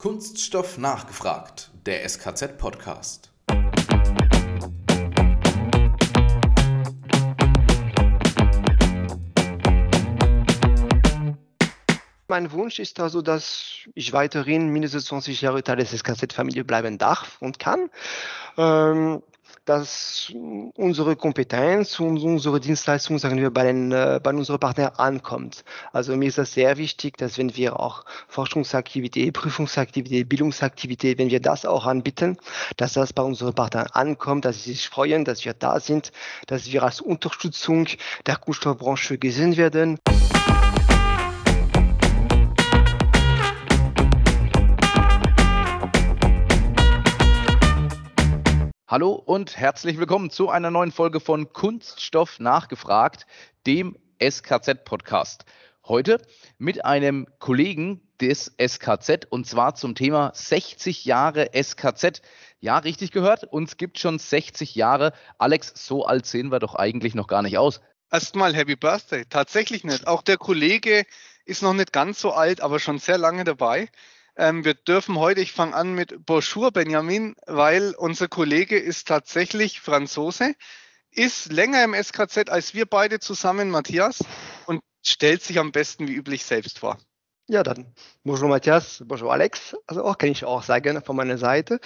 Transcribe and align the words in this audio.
Kunststoff 0.00 0.78
nachgefragt, 0.78 1.72
der 1.84 2.08
SKZ-Podcast. 2.08 3.32
Mein 12.28 12.52
Wunsch 12.52 12.78
ist 12.78 13.00
also, 13.00 13.22
dass 13.22 13.88
ich 13.96 14.12
weiterhin 14.12 14.68
mindestens 14.68 15.06
20 15.06 15.40
Jahre 15.40 15.64
Teil 15.64 15.78
des 15.78 15.90
SKZ-Familie 15.90 16.64
bleiben 16.64 16.98
darf 16.98 17.36
und 17.40 17.58
kann. 17.58 17.90
Ähm, 18.56 19.20
dass 19.68 20.32
unsere 20.76 21.14
Kompetenz 21.14 22.00
und 22.00 22.18
unsere 22.18 22.58
Dienstleistung, 22.58 23.18
sagen 23.18 23.36
wir, 23.36 23.50
bei, 23.50 23.64
den, 23.64 23.92
äh, 23.92 24.18
bei 24.22 24.30
unseren 24.30 24.58
Partnern 24.58 24.92
ankommt. 24.96 25.62
Also 25.92 26.16
mir 26.16 26.26
ist 26.28 26.38
das 26.38 26.54
sehr 26.54 26.78
wichtig, 26.78 27.18
dass 27.18 27.36
wenn 27.36 27.54
wir 27.54 27.78
auch 27.78 28.04
Forschungsaktivität, 28.28 29.34
Prüfungsaktivität, 29.34 30.28
Bildungsaktivität, 30.28 31.18
wenn 31.18 31.30
wir 31.30 31.40
das 31.40 31.66
auch 31.66 31.84
anbieten, 31.84 32.38
dass 32.78 32.94
das 32.94 33.12
bei 33.12 33.22
unseren 33.22 33.54
Partnern 33.54 33.88
ankommt, 33.92 34.46
dass 34.46 34.64
sie 34.64 34.72
sich 34.72 34.88
freuen, 34.88 35.26
dass 35.26 35.44
wir 35.44 35.52
da 35.52 35.80
sind, 35.80 36.12
dass 36.46 36.72
wir 36.72 36.82
als 36.82 37.02
Unterstützung 37.02 37.88
der 38.26 38.36
Kunststoffbranche 38.36 39.18
gesehen 39.18 39.56
werden. 39.58 39.98
Hallo 48.90 49.12
und 49.12 49.58
herzlich 49.58 49.98
willkommen 49.98 50.30
zu 50.30 50.48
einer 50.48 50.70
neuen 50.70 50.92
Folge 50.92 51.20
von 51.20 51.52
Kunststoff 51.52 52.40
nachgefragt, 52.40 53.26
dem 53.66 53.98
SKZ-Podcast. 54.18 55.44
Heute 55.86 56.22
mit 56.56 56.86
einem 56.86 57.26
Kollegen 57.38 58.00
des 58.18 58.54
SKZ 58.58 59.26
und 59.28 59.46
zwar 59.46 59.74
zum 59.74 59.94
Thema 59.94 60.30
60 60.32 61.04
Jahre 61.04 61.50
SKZ. 61.52 62.22
Ja, 62.60 62.78
richtig 62.78 63.12
gehört, 63.12 63.44
uns 63.44 63.76
gibt 63.76 63.98
schon 63.98 64.18
60 64.18 64.74
Jahre. 64.74 65.12
Alex, 65.36 65.70
so 65.74 66.06
alt 66.06 66.24
sehen 66.24 66.50
wir 66.50 66.58
doch 66.58 66.74
eigentlich 66.74 67.14
noch 67.14 67.26
gar 67.26 67.42
nicht 67.42 67.58
aus. 67.58 67.82
Erstmal 68.10 68.54
Happy 68.54 68.76
Birthday. 68.76 69.26
Tatsächlich 69.28 69.84
nicht. 69.84 70.06
Auch 70.06 70.22
der 70.22 70.38
Kollege 70.38 71.04
ist 71.44 71.62
noch 71.62 71.74
nicht 71.74 71.92
ganz 71.92 72.22
so 72.22 72.32
alt, 72.32 72.62
aber 72.62 72.80
schon 72.80 72.98
sehr 72.98 73.18
lange 73.18 73.44
dabei. 73.44 73.90
Ähm, 74.38 74.64
wir 74.64 74.74
dürfen 74.74 75.18
heute, 75.18 75.40
ich 75.40 75.50
fange 75.50 75.74
an 75.74 75.94
mit 75.94 76.24
Bonjour 76.24 76.70
Benjamin, 76.70 77.34
weil 77.48 77.92
unser 77.96 78.28
Kollege 78.28 78.78
ist 78.78 79.08
tatsächlich 79.08 79.80
Franzose, 79.80 80.54
ist 81.10 81.50
länger 81.50 81.82
im 81.82 81.92
SKZ 81.92 82.48
als 82.48 82.72
wir 82.72 82.86
beide 82.86 83.18
zusammen, 83.18 83.68
Matthias, 83.68 84.24
und 84.66 84.80
stellt 85.04 85.42
sich 85.42 85.58
am 85.58 85.72
besten 85.72 86.06
wie 86.06 86.14
üblich 86.14 86.44
selbst 86.44 86.78
vor. 86.78 86.98
Ja, 87.48 87.64
dann 87.64 87.92
Bonjour 88.22 88.48
Matthias, 88.48 89.02
Bonjour 89.04 89.32
Alex. 89.32 89.74
Also 89.88 90.04
auch 90.04 90.16
kann 90.16 90.30
ich 90.30 90.44
auch 90.44 90.62
sagen 90.62 91.02
von 91.02 91.16
meiner 91.16 91.38
Seite. 91.38 91.80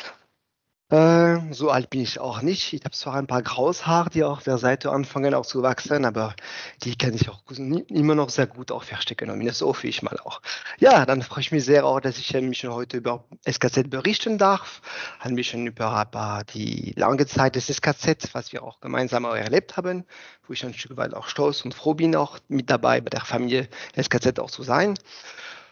Äh, 0.93 1.55
so 1.55 1.71
alt 1.71 1.89
bin 1.89 2.03
ich 2.03 2.21
auch 2.21 2.43
nicht. 2.43 2.75
Ich 2.75 2.85
habe 2.85 2.95
zwar 2.95 3.15
ein 3.15 3.27
paar 3.27 3.43
graues 3.43 3.87
Haare, 3.87 4.11
die 4.11 4.25
auf 4.25 4.43
der 4.43 4.59
Seite 4.59 4.91
anfangen 4.91 5.33
auch 5.33 5.47
zu 5.47 5.63
wachsen, 5.63 6.05
aber 6.05 6.35
die 6.83 6.97
kann 6.97 7.15
ich 7.15 7.31
auch 7.31 7.41
immer 7.89 8.15
noch 8.15 8.29
sehr 8.29 8.47
gut 8.47 8.71
auch 8.71 8.83
verstecken, 8.83 9.31
zumindest 9.31 9.61
so 9.61 9.69
hoffe 9.69 9.89
ich 9.89 10.03
mal 10.03 10.19
auch. 10.23 10.43
Ja, 10.81 11.07
dann 11.07 11.23
freue 11.23 11.41
ich 11.41 11.51
mich 11.51 11.65
sehr 11.65 11.87
auch, 11.87 12.01
dass 12.01 12.19
ich 12.19 12.31
mich 12.35 12.63
heute 12.65 12.99
über 12.99 13.25
SKZ 13.49 13.89
berichten 13.89 14.37
darf, 14.37 14.83
ein 15.21 15.35
bisschen 15.35 15.67
über 15.67 16.07
die 16.53 16.93
lange 16.95 17.25
Zeit 17.25 17.57
des 17.57 17.69
SKZ, 17.69 18.35
was 18.35 18.53
wir 18.53 18.63
auch 18.63 18.79
gemeinsam 18.81 19.25
auch 19.25 19.35
erlebt 19.35 19.79
haben, 19.79 20.05
wo 20.47 20.53
ich 20.53 20.63
ein 20.63 20.75
Stück 20.75 20.99
weit 20.99 21.15
auch 21.15 21.27
stolz 21.27 21.65
und 21.65 21.73
froh 21.73 21.95
bin, 21.95 22.15
auch 22.15 22.39
mit 22.49 22.69
dabei 22.69 23.01
bei 23.01 23.09
der 23.09 23.23
Familie 23.23 23.67
SKZ 23.97 24.39
auch 24.41 24.51
zu 24.51 24.63
sein. 24.63 24.99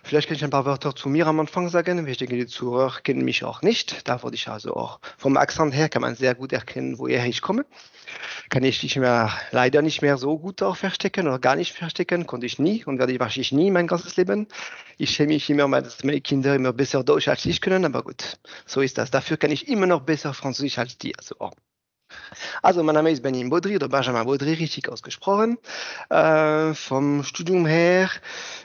Vielleicht 0.02 0.28
kann 0.28 0.36
ich 0.36 0.44
ein 0.44 0.50
paar 0.50 0.64
Wörter 0.64 0.94
zu 0.94 1.08
mir 1.08 1.26
am 1.26 1.40
Anfang 1.40 1.68
sagen. 1.68 2.06
Ich 2.06 2.16
denke, 2.18 2.36
die 2.36 2.46
Zuhörer 2.46 3.00
kennen 3.02 3.24
mich 3.24 3.44
auch 3.44 3.62
nicht. 3.62 4.08
Da 4.08 4.22
würde 4.22 4.34
ich 4.34 4.48
also 4.48 4.74
auch 4.74 5.00
vom 5.18 5.36
Akzent 5.36 5.74
her 5.74 5.88
kann 5.88 6.02
man 6.02 6.14
sehr 6.14 6.34
gut 6.34 6.52
erkennen, 6.52 6.98
woher 6.98 7.24
ich 7.26 7.42
komme. 7.42 7.66
Kann 8.48 8.64
ich 8.64 8.82
nicht 8.82 8.96
mehr, 8.96 9.30
leider 9.50 9.82
nicht 9.82 10.02
mehr 10.02 10.16
so 10.16 10.38
gut 10.38 10.62
auch 10.62 10.76
verstecken 10.76 11.28
oder 11.28 11.38
gar 11.38 11.54
nicht 11.54 11.72
verstecken, 11.72 12.26
konnte 12.26 12.46
ich 12.46 12.58
nie 12.58 12.84
und 12.84 12.98
werde 12.98 13.12
ich 13.12 13.20
wahrscheinlich 13.20 13.52
nie 13.52 13.70
mein 13.70 13.86
ganzes 13.86 14.16
Leben. 14.16 14.48
Ich 14.98 15.10
schäme 15.10 15.34
mich 15.34 15.48
immer 15.48 15.80
dass 15.80 16.02
meine 16.02 16.20
Kinder 16.20 16.54
immer 16.54 16.72
besser 16.72 17.04
Deutsch 17.04 17.28
als 17.28 17.44
ich 17.46 17.60
können, 17.60 17.84
aber 17.84 18.02
gut, 18.02 18.38
so 18.66 18.80
ist 18.80 18.98
das. 18.98 19.10
Dafür 19.10 19.36
kann 19.36 19.50
ich 19.52 19.68
immer 19.68 19.86
noch 19.86 20.00
besser 20.00 20.34
Französisch 20.34 20.78
als 20.78 20.98
die. 20.98 21.16
Also, 21.16 21.36
oh. 21.38 21.50
Also, 22.62 22.82
mein 22.82 22.94
Name 22.94 23.10
ist 23.10 23.22
Benjamin 23.22 23.50
Baudry 23.50 23.76
oder 23.76 23.88
Benjamin 23.88 24.24
Baudry, 24.24 24.54
richtig 24.54 24.88
ausgesprochen. 24.88 25.58
Äh, 26.08 26.74
vom 26.74 27.24
Studium 27.24 27.66
her 27.66 28.10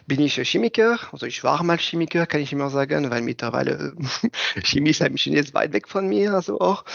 bin 0.08 0.20
ich 0.22 0.36
Chemiker, 0.36 1.00
also 1.12 1.26
ich 1.26 1.44
war 1.44 1.64
mal 1.64 1.78
Chemiker, 1.78 2.26
kann 2.26 2.42
ich 2.42 2.54
immer 2.54 2.70
sagen, 2.70 3.10
weil 3.10 3.22
mittlerweile 3.22 3.94
Chemie 4.64 4.92
ist 4.92 5.02
ein 5.02 5.14
bisschen 5.14 5.34
jetzt 5.34 5.54
weit 5.54 5.74
weg 5.74 5.88
von 5.88 6.08
mir, 6.08 6.34
also 6.34 6.60
auch. 6.60 6.86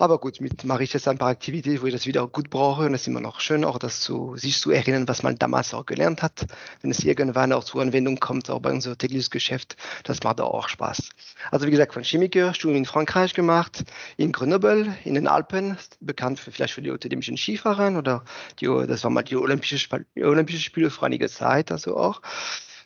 Aber 0.00 0.18
gut, 0.18 0.40
mit 0.40 0.62
mache 0.62 0.84
ich 0.84 0.92
jetzt 0.92 1.08
ein 1.08 1.18
paar 1.18 1.30
Aktivitäten, 1.30 1.82
wo 1.82 1.86
ich 1.86 1.92
das 1.92 2.06
wieder 2.06 2.24
gut 2.28 2.50
brauche 2.50 2.86
und 2.86 2.94
es 2.94 3.00
ist 3.00 3.08
immer 3.08 3.20
noch 3.20 3.40
schön, 3.40 3.64
auch 3.64 3.80
das 3.80 4.00
zu, 4.00 4.36
sich 4.36 4.60
zu 4.60 4.70
erinnern, 4.70 5.08
was 5.08 5.24
man 5.24 5.36
damals 5.36 5.74
auch 5.74 5.86
gelernt 5.86 6.22
hat. 6.22 6.46
Wenn 6.82 6.92
es 6.92 7.02
irgendwann 7.02 7.52
auch 7.52 7.64
zur 7.64 7.82
Anwendung 7.82 8.20
kommt, 8.20 8.48
auch 8.48 8.60
bei 8.60 8.70
unserem 8.70 8.96
täglichen 8.96 9.30
Geschäft, 9.30 9.76
das 10.04 10.22
macht 10.22 10.40
auch 10.40 10.68
Spaß. 10.68 11.08
Also 11.50 11.66
wie 11.66 11.72
gesagt, 11.72 11.94
von 11.94 12.04
Chemiker, 12.04 12.54
Studium 12.54 12.78
in 12.78 12.84
Frankreich 12.84 13.34
gemacht, 13.34 13.84
in 14.16 14.30
Grenoble, 14.30 14.96
in 15.02 15.14
den 15.14 15.26
Alpen, 15.26 15.76
bekannt 15.98 16.38
für, 16.38 16.52
vielleicht 16.52 16.74
für 16.74 16.82
die 16.82 16.92
akademischen 16.92 17.36
Skifahrern 17.36 17.96
oder 17.96 18.22
die, 18.60 18.66
das 18.66 19.02
war 19.02 19.10
mal 19.10 19.22
die 19.22 19.36
Olympische, 19.36 19.84
Olympische 20.14 20.60
Spiele 20.60 20.90
vor 20.90 21.06
einiger 21.06 21.28
Zeit, 21.28 21.72
also 21.72 21.96
auch. 21.96 22.22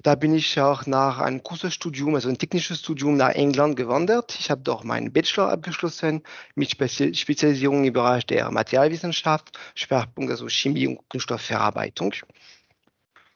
Da 0.02 0.16
bin 0.16 0.34
ich 0.34 0.60
auch 0.60 0.86
nach 0.86 1.18
einem 1.18 1.44
Kursusstudium, 1.44 2.16
also 2.16 2.28
ein 2.28 2.36
technisches 2.36 2.80
Studium 2.80 3.16
nach 3.16 3.30
England 3.30 3.76
gewandert. 3.76 4.36
Ich 4.36 4.50
habe 4.50 4.60
dort 4.60 4.84
meinen 4.84 5.12
Bachelor 5.12 5.50
abgeschlossen 5.50 6.24
mit 6.56 6.70
Spezialisierung 6.70 7.84
im 7.84 7.92
Bereich 7.92 8.26
der 8.26 8.50
Materialwissenschaft, 8.50 9.56
Schwerpunkt 9.76 10.32
also 10.32 10.48
Chemie 10.48 10.88
und 10.88 11.08
Kunststoffverarbeitung. 11.08 12.14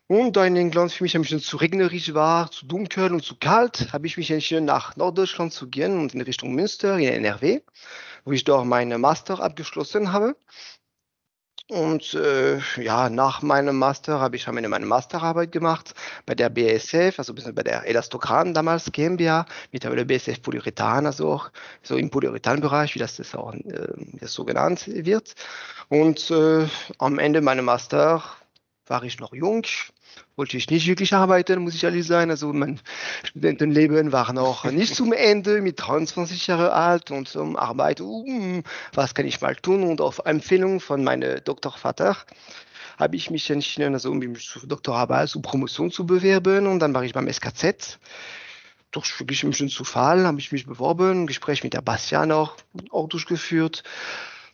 Und 0.09 0.37
da 0.37 0.45
in 0.45 0.57
England 0.57 0.91
für 0.91 1.05
mich 1.05 1.15
ein 1.15 1.23
bisschen 1.23 1.41
zu 1.41 1.57
regnerisch 1.57 2.15
war, 2.15 2.51
zu 2.51 2.67
dunkel 2.67 3.13
und 3.13 3.25
zu 3.25 3.37
kalt, 3.37 3.93
habe 3.93 4.09
ich 4.09 4.17
mich 4.17 4.31
entschieden, 4.33 4.65
nach 4.65 4.97
Norddeutschland 4.97 5.53
zu 5.53 5.69
gehen 5.69 5.99
und 6.01 6.15
in 6.15 6.21
Richtung 6.21 6.53
Münster 6.53 6.99
in 6.99 7.09
NRW, 7.09 7.61
wo 8.25 8.33
ich 8.33 8.43
dort 8.43 8.67
meinen 8.67 9.01
Master 9.01 9.39
abgeschlossen 9.41 10.13
habe. 10.13 10.35
Und 11.69 12.15
äh, 12.15 12.59
ja, 12.81 13.11
nach 13.11 13.43
meinem 13.43 13.77
Master 13.77 14.21
habe 14.21 14.37
ich 14.37 14.47
meine, 14.47 14.69
meine 14.69 14.87
Masterarbeit 14.87 15.51
gemacht 15.51 15.95
bei 16.25 16.37
der 16.37 16.49
BASF, 16.49 17.19
also 17.19 17.35
bei 17.35 17.63
der 17.65 17.85
Elastogram 17.87 18.55
damals 18.55 18.93
GmbH, 18.93 19.47
mittlerweile 19.73 20.05
BASF 20.07 20.43
Polyurethan, 20.43 21.07
also 21.07 21.33
auch 21.33 21.51
so 21.83 21.97
im 21.97 22.09
Polyurethan-Bereich, 22.11 22.95
wie 22.95 23.01
das, 23.01 23.17
das 23.17 23.35
auch 23.35 23.53
äh, 23.53 23.89
das 24.21 24.33
so 24.33 24.45
genannt 24.45 24.85
wird. 24.87 25.35
Und 25.89 26.31
äh, 26.31 26.69
am 26.99 27.19
Ende 27.19 27.41
meiner 27.41 27.63
Master 27.63 28.23
war 28.87 29.03
ich 29.03 29.19
noch 29.19 29.35
jung, 29.35 29.67
wollte 30.37 30.59
ich 30.59 30.71
nicht 30.71 30.87
wirklich 30.87 31.15
arbeiten, 31.15 31.63
muss 31.63 31.75
ich 31.75 31.85
ehrlich 31.85 32.07
sein. 32.07 32.31
Also 32.31 32.53
mein 32.53 32.79
Studentenleben 33.25 34.13
war 34.13 34.33
noch 34.33 34.65
nicht 34.71 34.95
zum 34.95 35.13
Ende, 35.13 35.63
mit 35.63 35.81
23 35.81 36.47
Jahre 36.47 36.73
alt 36.73 37.11
und 37.11 37.29
zum 37.29 37.57
Arbeit, 37.57 38.01
uh, 38.01 38.63
was 38.93 39.15
kann 39.15 39.27
ich 39.27 39.41
mal 39.41 39.57
tun? 39.57 39.83
Und 39.83 40.01
auf 40.01 40.21
Empfehlung 40.25 40.81
von 40.81 41.03
meinem 41.03 41.43
Doktorvater 41.43 42.17
habe 42.99 43.17
ich 43.17 43.31
mich 43.31 43.51
entschieden, 43.51 43.95
also 43.95 44.11
um 44.11 44.19
mich 44.19 44.47
zur 44.47 44.67
Doktorarbeit, 44.67 45.29
zur 45.29 45.43
Promotion 45.43 45.91
zu 45.91 46.07
bewerben 46.07 46.67
und 46.67 46.79
dann 46.81 46.95
war 46.95 47.05
ich 47.05 47.13
beim 47.13 47.31
SKZ. 47.31 47.99
Durch 48.91 49.19
wirklich 49.21 49.43
ein 49.43 49.51
bisschen 49.51 49.69
Zufall 49.69 50.27
habe 50.27 50.39
ich 50.39 50.53
mich 50.53 50.65
beworben, 50.65 51.23
ein 51.23 51.27
Gespräch 51.27 51.63
mit 51.65 51.75
der 51.75 51.83
Bastian 51.83 52.33
auch, 52.33 52.57
auch 52.91 53.09
durchgeführt 53.09 53.83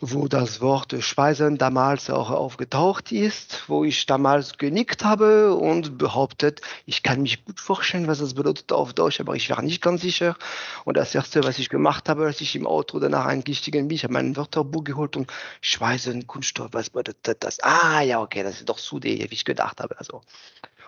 wo 0.05 0.27
das 0.27 0.61
Wort 0.61 0.97
Speisen 0.99 1.59
damals 1.59 2.11
auch 2.11 2.31
aufgetaucht 2.31 3.13
ist, 3.13 3.63
wo 3.69 3.85
ich 3.85 4.05
damals 4.05 4.59
genickt 4.59 5.05
habe 5.05 5.55
und 5.55 5.97
behauptet, 5.97 6.61
ich 6.87 7.05
kann 7.05 7.23
mich 7.23 7.45
gut 7.45 7.61
vorstellen, 7.61 8.09
was 8.09 8.19
das 8.19 8.35
bedeutet 8.35 8.73
auf 8.73 8.95
Deutsch, 8.95 9.21
aber 9.21 9.37
ich 9.37 9.49
war 9.51 9.63
nicht 9.63 9.81
ganz 9.81 10.03
sicher. 10.03 10.37
Und 10.85 10.97
das 10.97 11.15
erste, 11.15 11.45
was 11.45 11.61
ich 11.61 11.69
gemacht 11.69 12.09
habe, 12.09 12.27
als 12.27 12.41
ich 12.41 12.57
im 12.57 12.67
Auto 12.67 12.99
danach 12.99 13.27
eingestiegen 13.27 13.87
bin, 13.87 13.95
ich 13.95 14.03
habe 14.03 14.15
mein 14.15 14.35
Wörterbuch 14.37 14.83
geholt 14.83 15.17
und 15.17 15.33
Speisen, 15.61 16.27
Kunststoff, 16.27 16.71
was 16.73 16.91
bedeutet 16.91 17.45
das? 17.45 17.61
Ah, 17.61 18.01
ja, 18.01 18.21
okay, 18.21 18.43
das 18.43 18.57
ist 18.57 18.69
doch 18.69 18.81
zu 18.81 19.01
wie 19.05 19.23
ich 19.23 19.45
gedacht 19.45 19.81
habe. 19.81 19.97
Also 20.01 20.23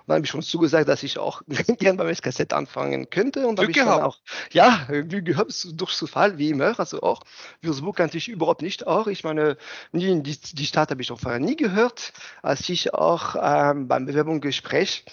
dann 0.07 0.17
habe 0.17 0.27
ich 0.27 0.31
schon 0.31 0.43
zugesagt, 0.43 0.89
dass 0.89 1.03
ich 1.03 1.19
auch 1.19 1.43
gern 1.79 1.97
beim 1.97 2.15
SKZ 2.15 2.53
anfangen 2.53 3.09
könnte. 3.09 3.47
Und 3.47 3.59
Glück 3.59 3.73
gehabt. 3.73 4.03
Auch, 4.03 4.19
ja, 4.53 4.87
Glück 4.89 5.25
gehabt, 5.25 5.67
durch 5.73 5.95
Zufall, 5.95 6.39
wie 6.39 6.51
immer. 6.51 6.79
Also 6.79 7.03
auch 7.03 7.23
Würzburg 7.63 7.97
kannte 7.97 8.19
ich 8.19 8.29
überhaupt 8.29 8.63
nicht 8.63 8.87
auch. 8.87 9.07
Ich 9.07 9.25
meine, 9.25 9.57
nie, 9.93 10.23
die, 10.23 10.39
die 10.39 10.67
Stadt 10.67 10.91
habe 10.91 11.01
ich 11.01 11.11
auch 11.11 11.21
vorher 11.21 11.41
nie 11.41 11.57
gehört. 11.57 12.13
Als 12.43 12.69
ich 12.69 12.93
auch 12.93 13.37
ähm, 13.41 13.89
beim 13.89 14.07
Bewerbungsgespräch 14.07 15.05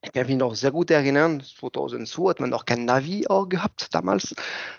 ich 0.00 0.12
kann 0.12 0.28
mich 0.28 0.36
noch 0.36 0.54
sehr 0.54 0.70
gut 0.70 0.92
erinnern, 0.92 1.42
2002 1.42 2.30
hat 2.30 2.40
man 2.40 2.50
noch 2.50 2.64
kein 2.64 2.84
Navi 2.84 3.26
auch 3.26 3.48
gehabt 3.48 3.88
damals, 3.92 4.32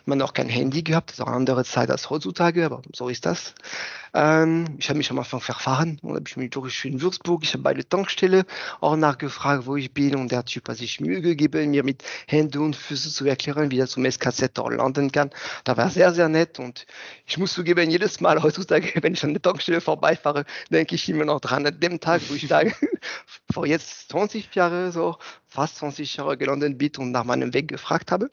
man 0.06 0.18
noch 0.18 0.34
kein 0.34 0.48
Handy 0.48 0.82
gehabt, 0.82 1.10
das 1.10 1.18
ist 1.18 1.22
auch 1.22 1.28
eine 1.28 1.36
andere 1.36 1.66
Zeit 1.66 1.92
als 1.92 2.10
heutzutage, 2.10 2.66
aber 2.66 2.82
so 2.94 3.10
ist 3.10 3.26
das. 3.26 3.54
Ähm, 4.14 4.78
ich 4.80 4.88
habe 4.88 4.98
mich 4.98 5.12
am 5.12 5.20
Anfang 5.20 5.42
verfahren 5.42 6.00
und 6.02 6.16
habe 6.16 6.24
ich 6.26 6.38
mich 6.38 6.52
durch 6.52 6.86
in 6.86 7.02
Würzburg, 7.02 7.44
ich 7.44 7.52
habe 7.54 7.64
bei 7.64 7.74
der 7.74 7.88
Tankstelle 7.88 8.46
auch 8.80 8.96
nachgefragt, 8.96 9.66
wo 9.66 9.76
ich 9.76 9.94
bin 9.94 10.16
und 10.16 10.32
der 10.32 10.46
Typ 10.46 10.70
hat 10.70 10.78
sich 10.78 11.02
Mühe 11.02 11.22
gegeben, 11.22 11.72
mir 11.72 11.84
mit 11.84 12.04
Händen 12.26 12.60
und 12.60 12.78
Füßen 12.78 13.12
zu 13.12 13.26
erklären, 13.26 13.72
wie 13.72 13.80
er 13.80 13.88
zum 13.88 14.10
SKZ 14.10 14.58
auch 14.58 14.70
landen 14.70 15.12
kann. 15.12 15.32
Da 15.66 15.76
war 15.76 15.90
sehr, 15.90 16.14
sehr 16.14 16.30
nett 16.30 16.60
und 16.60 16.86
ich 17.26 17.38
muss 17.38 17.54
zugeben, 17.54 17.90
jedes 17.92 18.22
Mal 18.22 18.42
heutzutage, 18.42 18.94
wenn 19.04 19.14
ich 19.14 19.24
an 19.26 19.34
der 19.34 19.42
Tankstelle 19.42 19.82
vorbeifahre, 19.82 20.46
denke 20.72 20.96
ich 20.96 21.10
immer 21.10 21.26
noch 21.26 21.42
dran, 21.42 21.66
an 21.68 21.78
dem 21.80 22.00
Tag, 22.00 22.22
wo 22.30 22.36
ich 22.36 22.48
da 22.48 22.62
vor 23.52 23.66
jetzt 23.68 24.10
20 24.10 24.56
Jahren, 24.56 24.92
so 24.94 25.09
fast 25.48 25.78
20 25.78 26.18
Jahre 26.18 26.38
gelandet 26.38 26.78
bin 26.78 26.92
und 26.98 27.12
nach 27.12 27.24
meinem 27.24 27.54
Weg 27.54 27.68
gefragt 27.68 28.12
habe. 28.12 28.30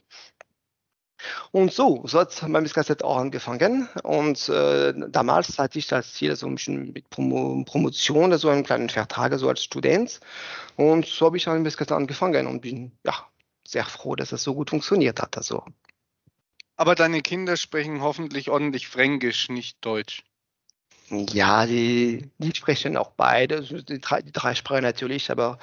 Und 1.51 1.73
so, 1.73 2.03
so 2.07 2.21
hat 2.21 2.43
mein 2.49 2.63
Misskassett 2.63 3.03
auch 3.03 3.17
angefangen. 3.17 3.89
Und 4.03 4.49
äh, 4.49 4.93
damals 5.09 5.59
hatte 5.59 5.79
ich 5.79 5.93
als 5.93 6.13
Ziel 6.15 6.37
so 6.37 6.47
ein 6.47 6.57
bisschen 6.57 6.93
mit 6.93 7.09
Promo 7.11 7.65
Promotion, 7.65 8.37
so 8.39 8.49
einen 8.49 8.65
kleinen 8.65 8.91
Vertrag, 8.91 9.33
so 9.39 9.49
als 9.49 9.65
Student. 9.65 10.21
Und 10.77 11.07
so 11.07 11.27
habe 11.27 11.37
ich 11.37 11.49
an 11.49 11.63
Misskassett 11.63 11.93
angefangen 11.93 12.47
und 12.47 12.61
bin 12.61 12.93
ja 13.05 13.15
sehr 13.67 13.85
froh, 13.85 14.15
dass 14.15 14.33
es 14.33 14.43
so 14.43 14.55
gut 14.55 14.71
funktioniert 14.71 15.21
hat. 15.21 15.37
Also. 15.37 15.65
Aber 16.77 16.95
deine 16.95 17.23
Kinder 17.23 17.57
sprechen 17.57 18.03
hoffentlich 18.03 18.51
ordentlich 18.51 18.89
Fränkisch, 18.89 19.49
nicht 19.49 19.79
Deutsch. 19.85 20.23
Ja, 21.09 21.67
die, 21.67 22.31
die 22.39 22.53
sprechen 22.55 22.97
auch 22.97 23.13
beide, 23.13 23.63
die 23.63 24.01
drei, 24.01 24.23
die 24.23 24.33
drei 24.33 24.57
Sprachen 24.57 24.83
natürlich, 24.83 25.31
aber 25.31 25.59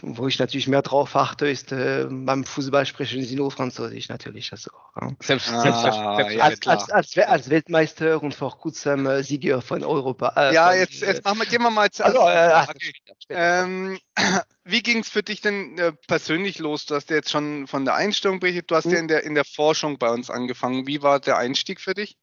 wo 0.00 0.28
ich 0.28 0.38
natürlich 0.38 0.66
mehr 0.66 0.80
drauf 0.80 1.14
achte, 1.14 1.46
ist 1.48 1.72
äh, 1.72 2.06
beim 2.08 2.44
Fußball 2.44 2.86
sprechen 2.86 3.22
sie 3.22 3.36
nur 3.36 3.50
Französisch 3.50 4.08
natürlich. 4.08 4.50
Also, 4.52 4.70
ja. 4.98 5.10
Selbst, 5.20 5.50
Ah, 5.50 5.60
selbst, 5.62 6.00
ja, 6.00 6.14
selbst, 6.16 6.40
als, 6.40 6.60
klar. 6.60 6.74
als, 6.78 6.90
als, 6.90 7.18
als 7.18 7.50
Weltmeister 7.50 8.22
und 8.22 8.34
vor 8.34 8.56
kurzem 8.58 9.06
äh, 9.06 9.22
Sieger 9.22 9.60
von 9.60 9.84
Europa. 9.84 10.32
Äh, 10.36 10.54
Ja, 10.54 10.70
von, 10.70 10.78
jetzt, 10.78 11.02
äh, 11.02 11.06
jetzt 11.06 11.24
machen 11.24 11.38
wir, 11.40 11.46
gehen 11.46 11.62
wir 11.62 11.70
mal 11.70 11.90
zur 11.90 12.06
also, 12.06 12.20
äh, 12.26 12.62
später, 12.64 13.14
später. 13.18 13.64
Ähm, 13.64 13.98
wie 14.64 14.82
ging 14.82 15.00
es 15.00 15.10
für 15.10 15.22
dich 15.22 15.42
denn 15.42 15.76
äh, 15.78 15.92
persönlich 16.06 16.60
los? 16.60 16.86
Du 16.86 16.94
hast 16.94 17.10
ja 17.10 17.16
jetzt 17.16 17.30
schon 17.30 17.66
von 17.66 17.84
der 17.84 17.94
Einstellung 17.94 18.40
berichtet, 18.40 18.70
du 18.70 18.76
hast 18.76 18.86
Mhm. 18.86 18.92
ja 18.92 18.98
in 19.00 19.08
der, 19.08 19.24
in 19.24 19.34
der 19.34 19.44
Forschung 19.44 19.98
bei 19.98 20.08
uns 20.08 20.30
angefangen. 20.30 20.86
Wie 20.86 21.02
war 21.02 21.20
der 21.20 21.36
Einstieg 21.36 21.80
für 21.80 21.92
dich? 21.92 22.16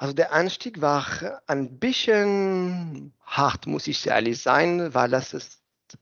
Also 0.00 0.14
der 0.14 0.32
Einstieg 0.32 0.80
war 0.80 1.04
ein 1.46 1.78
bisschen 1.78 3.12
hart, 3.22 3.66
muss 3.66 3.86
ich 3.86 4.06
ehrlich 4.06 4.40
sein, 4.40 4.94
weil 4.94 5.10
das 5.10 5.34
ist, 5.34 5.60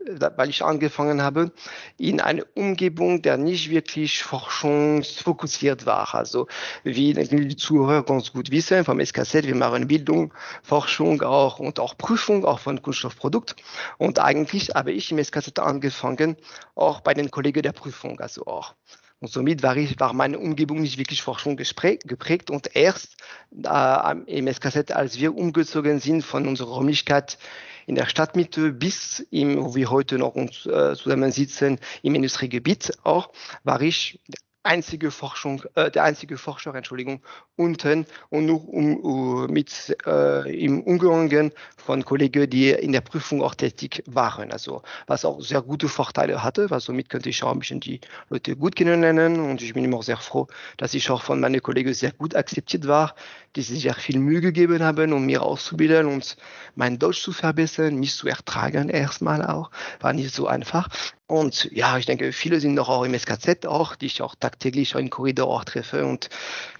weil 0.09 0.51
ich 0.51 0.63
angefangen 0.63 1.21
habe 1.21 1.51
in 1.97 2.21
eine 2.21 2.45
Umgebung, 2.45 3.23
der 3.23 3.37
nicht 3.39 3.71
wirklich 3.71 4.23
forschungsfokussiert 4.23 5.85
war. 5.85 6.15
Also 6.15 6.47
wie 6.85 7.13
die 7.13 7.57
Zuhörer 7.57 8.05
ganz 8.05 8.33
gut 8.33 8.53
wissen, 8.53 8.85
vom 8.85 9.05
SKZ, 9.05 9.47
wir 9.47 9.57
machen 9.57 9.89
Bildung, 9.89 10.33
Forschung 10.63 11.23
auch 11.23 11.59
und 11.59 11.81
auch 11.81 11.99
Prüfung 11.99 12.45
auch 12.45 12.61
von 12.61 12.81
Kunststoffprodukt. 12.81 13.57
Und 13.97 14.21
eigentlich 14.21 14.69
habe 14.77 14.93
ich 14.93 15.11
im 15.11 15.19
SKZ 15.19 15.59
angefangen, 15.59 16.37
auch 16.77 17.01
bei 17.01 17.15
den 17.15 17.33
Kollegen 17.33 17.63
der 17.63 17.73
Prüfung, 17.73 18.21
also 18.21 18.47
auch. 18.47 18.77
Und 19.21 19.29
somit 19.29 19.63
war, 19.63 19.77
ich, 19.77 19.99
war 19.99 20.13
meine 20.13 20.39
Umgebung 20.39 20.81
nicht 20.81 20.99
wirklich 20.99 21.23
Forschung 21.23 21.57
geprägt. 21.57 22.51
Und 22.51 22.77
erst 22.77 23.17
äh, 23.65 24.17
im 24.27 24.53
SKZ, 24.53 24.93
als 24.93 25.19
wir 25.19 25.35
umgezogen 25.35 25.99
sind 25.99 26.23
von 26.23 26.47
unserer 26.47 26.69
Räumlichkeit 26.69 27.39
in 27.87 27.95
der 27.95 28.07
Stadtmitte 28.07 28.71
bis 28.73 29.21
im, 29.31 29.65
wo 29.65 29.75
wir 29.75 29.91
heute 29.91 30.19
noch 30.19 30.35
uns, 30.35 30.67
äh, 30.67 30.95
zusammen 30.95 31.33
sitzen, 31.33 31.79
im 32.03 32.15
Industriegebiet 32.15 32.93
auch, 33.03 33.33
war 33.65 33.81
ich 33.81 34.21
einzige 34.69 35.11
Forschung, 35.11 35.63
äh, 35.75 35.91
der 35.91 36.05
einzige 36.05 36.37
Forscher, 36.37 36.75
Entschuldigung, 36.75 37.21
unten 37.57 38.07
und 38.29 38.47
nur 38.47 38.69
um, 38.69 39.05
uh, 39.05 39.49
mit 39.49 39.97
äh, 40.07 40.65
im 40.65 40.83
Umgang 40.83 41.53
von 41.77 42.05
Kollegen, 42.05 42.49
die 42.49 42.71
in 42.71 42.93
der 42.93 43.01
Prüfung 43.01 43.43
auch 43.43 43.55
tätig 43.55 44.03
waren. 44.07 44.53
Also 44.53 44.83
was 45.07 45.25
auch 45.25 45.41
sehr 45.41 45.63
gute 45.63 45.89
Vorteile 45.89 46.45
hatte, 46.45 46.71
weil 46.71 46.81
somit 46.81 47.09
könnte 47.09 47.31
ich 47.31 47.43
auch 47.43 47.53
ein 47.53 47.59
bisschen 47.59 47.81
die 47.81 48.01
Leute 48.29 48.57
gut 48.57 48.77
kennenlernen 48.77 49.41
und 49.41 49.63
ich 49.63 49.73
bin 49.73 49.85
immer 49.85 50.03
sehr 50.03 50.19
froh, 50.19 50.47
dass 50.77 50.95
ich 50.95 51.11
auch 51.11 51.23
von 51.23 51.41
meinen 51.41 51.63
Kollegen 51.63 51.95
sehr 51.95 52.13
gut 52.13 52.37
akzeptiert 52.37 52.87
war, 52.87 53.15
die 53.57 53.63
sich 53.63 53.83
sehr 53.83 53.95
viel 53.95 54.19
Mühe 54.19 54.41
gegeben 54.41 54.83
haben, 54.83 55.13
um 55.13 55.27
mir 55.27 55.43
auszubilden 55.43 56.07
und 56.07 56.37
mein 56.75 56.99
Deutsch 56.99 57.23
zu 57.23 57.33
verbessern, 57.33 57.97
mich 57.97 58.15
zu 58.15 58.29
ertragen 58.29 58.89
erstmal 58.89 59.45
auch, 59.45 59.71
war 60.01 60.13
nicht 60.13 60.35
so 60.35 60.47
einfach. 60.47 60.89
Und 61.27 61.69
ja, 61.73 61.99
ich 61.99 62.07
denke, 62.07 62.33
viele 62.33 62.59
sind 62.59 62.75
noch 62.75 62.89
auch 62.89 63.05
im 63.05 63.19
SKZ 63.19 63.67
auch, 63.67 63.97
die 63.97 64.07
ich 64.07 64.23
auch 64.23 64.35
tagtäglich 64.35 64.95
im 64.95 65.11
Korridor 65.11 65.49
auch 65.49 65.65
treffe. 65.65 66.07
Und 66.07 66.31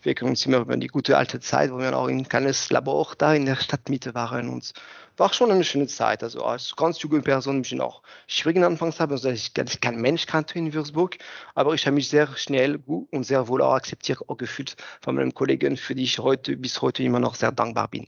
wir 0.03 0.15
können 0.15 0.31
uns 0.31 0.47
immer 0.47 0.59
über 0.59 0.77
die 0.77 0.87
gute 0.87 1.19
alte 1.19 1.41
Zeit, 1.41 1.71
wo 1.71 1.79
wir 1.79 1.97
auch 1.97 2.09
in 2.09 2.19
ein 2.19 2.29
kleines 2.29 2.71
Labor 2.71 3.15
da 3.19 3.35
in 3.35 3.45
der 3.45 3.57
Stadtmitte 3.57 4.15
waren. 4.15 4.49
Und 4.49 4.73
war 5.19 5.33
schon 5.33 5.51
eine 5.51 5.65
schöne 5.65 5.87
Zeit. 5.87 6.23
Also 6.23 6.45
als 6.45 6.75
ganz 6.77 7.01
junge 7.03 7.21
Person 7.23 7.63
bin 7.63 7.77
ich 7.77 7.81
auch 7.81 8.03
schwierigen 8.27 8.65
Anfangs 8.65 9.01
habe, 9.01 9.15
also 9.15 9.29
ich 9.31 9.55
ganz 9.55 9.81
kein 9.81 10.01
Mensch 10.01 10.27
kannte 10.27 10.59
in 10.59 10.73
Würzburg. 10.73 11.19
Aber 11.55 11.75
ich 11.75 11.87
habe 11.87 11.95
mich 11.95 12.09
sehr 12.09 12.29
schnell 12.37 12.79
gut 12.79 13.09
und 13.13 13.25
sehr 13.25 13.49
wohl 13.49 13.63
auch 13.63 13.75
akzeptiert 13.75 14.29
auch 14.29 14.37
gefühlt 14.37 14.77
von 15.01 15.15
meinem 15.17 15.35
Kollegen, 15.35 15.77
für 15.77 15.95
die 15.95 16.05
ich 16.05 16.19
heute 16.19 16.57
bis 16.57 16.81
heute 16.83 17.03
immer 17.03 17.21
noch 17.21 17.35
sehr 17.35 17.53
dankbar 17.53 17.89
bin. 17.89 18.07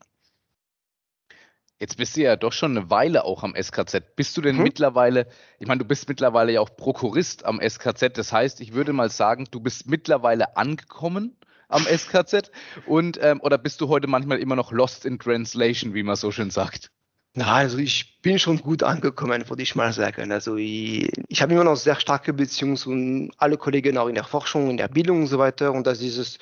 Jetzt 1.78 1.96
bist 1.96 2.16
du 2.16 2.20
ja 2.22 2.36
doch 2.36 2.52
schon 2.52 2.76
eine 2.76 2.90
Weile 2.90 3.24
auch 3.24 3.42
am 3.42 3.54
SKZ. 3.54 4.14
Bist 4.14 4.36
du 4.36 4.42
denn 4.42 4.56
Mhm. 4.56 4.62
mittlerweile, 4.64 5.26
ich 5.58 5.66
meine, 5.66 5.78
du 5.78 5.86
bist 5.86 6.08
mittlerweile 6.08 6.52
ja 6.52 6.60
auch 6.60 6.76
Prokurist 6.76 7.44
am 7.46 7.58
SKZ. 7.58 8.18
Das 8.18 8.32
heißt, 8.32 8.60
ich 8.60 8.74
würde 8.74 8.92
mal 8.92 9.10
sagen, 9.10 9.46
du 9.50 9.60
bist 9.60 9.86
mittlerweile 9.88 10.56
angekommen 10.58 11.36
am 11.68 11.86
SKZ 11.86 12.50
und 12.84 13.18
ähm, 13.22 13.40
oder 13.40 13.56
bist 13.56 13.80
du 13.80 13.88
heute 13.88 14.08
manchmal 14.08 14.38
immer 14.38 14.56
noch 14.56 14.72
lost 14.72 15.06
in 15.06 15.18
translation, 15.18 15.94
wie 15.94 16.02
man 16.02 16.16
so 16.16 16.30
schön 16.30 16.50
sagt? 16.50 16.90
Na, 17.34 17.54
also 17.54 17.78
ich 17.78 18.20
bin 18.22 18.38
schon 18.40 18.58
gut 18.60 18.82
angekommen, 18.82 19.48
würde 19.48 19.62
ich 19.62 19.76
mal 19.76 19.92
sagen. 19.92 20.32
Also 20.32 20.56
ich, 20.56 21.10
ich 21.28 21.40
habe 21.42 21.52
immer 21.54 21.62
noch 21.64 21.76
sehr 21.76 21.98
starke 22.00 22.32
Beziehungen 22.32 22.76
zu 22.76 23.30
alle 23.38 23.56
Kollegen 23.56 23.98
auch 23.98 24.08
in 24.08 24.16
der 24.16 24.24
Forschung, 24.24 24.68
in 24.68 24.76
der 24.76 24.88
Bildung 24.88 25.20
und 25.22 25.26
so 25.28 25.38
weiter. 25.38 25.72
Und 25.72 25.86
das 25.86 26.00
ist 26.02 26.18
es, 26.18 26.38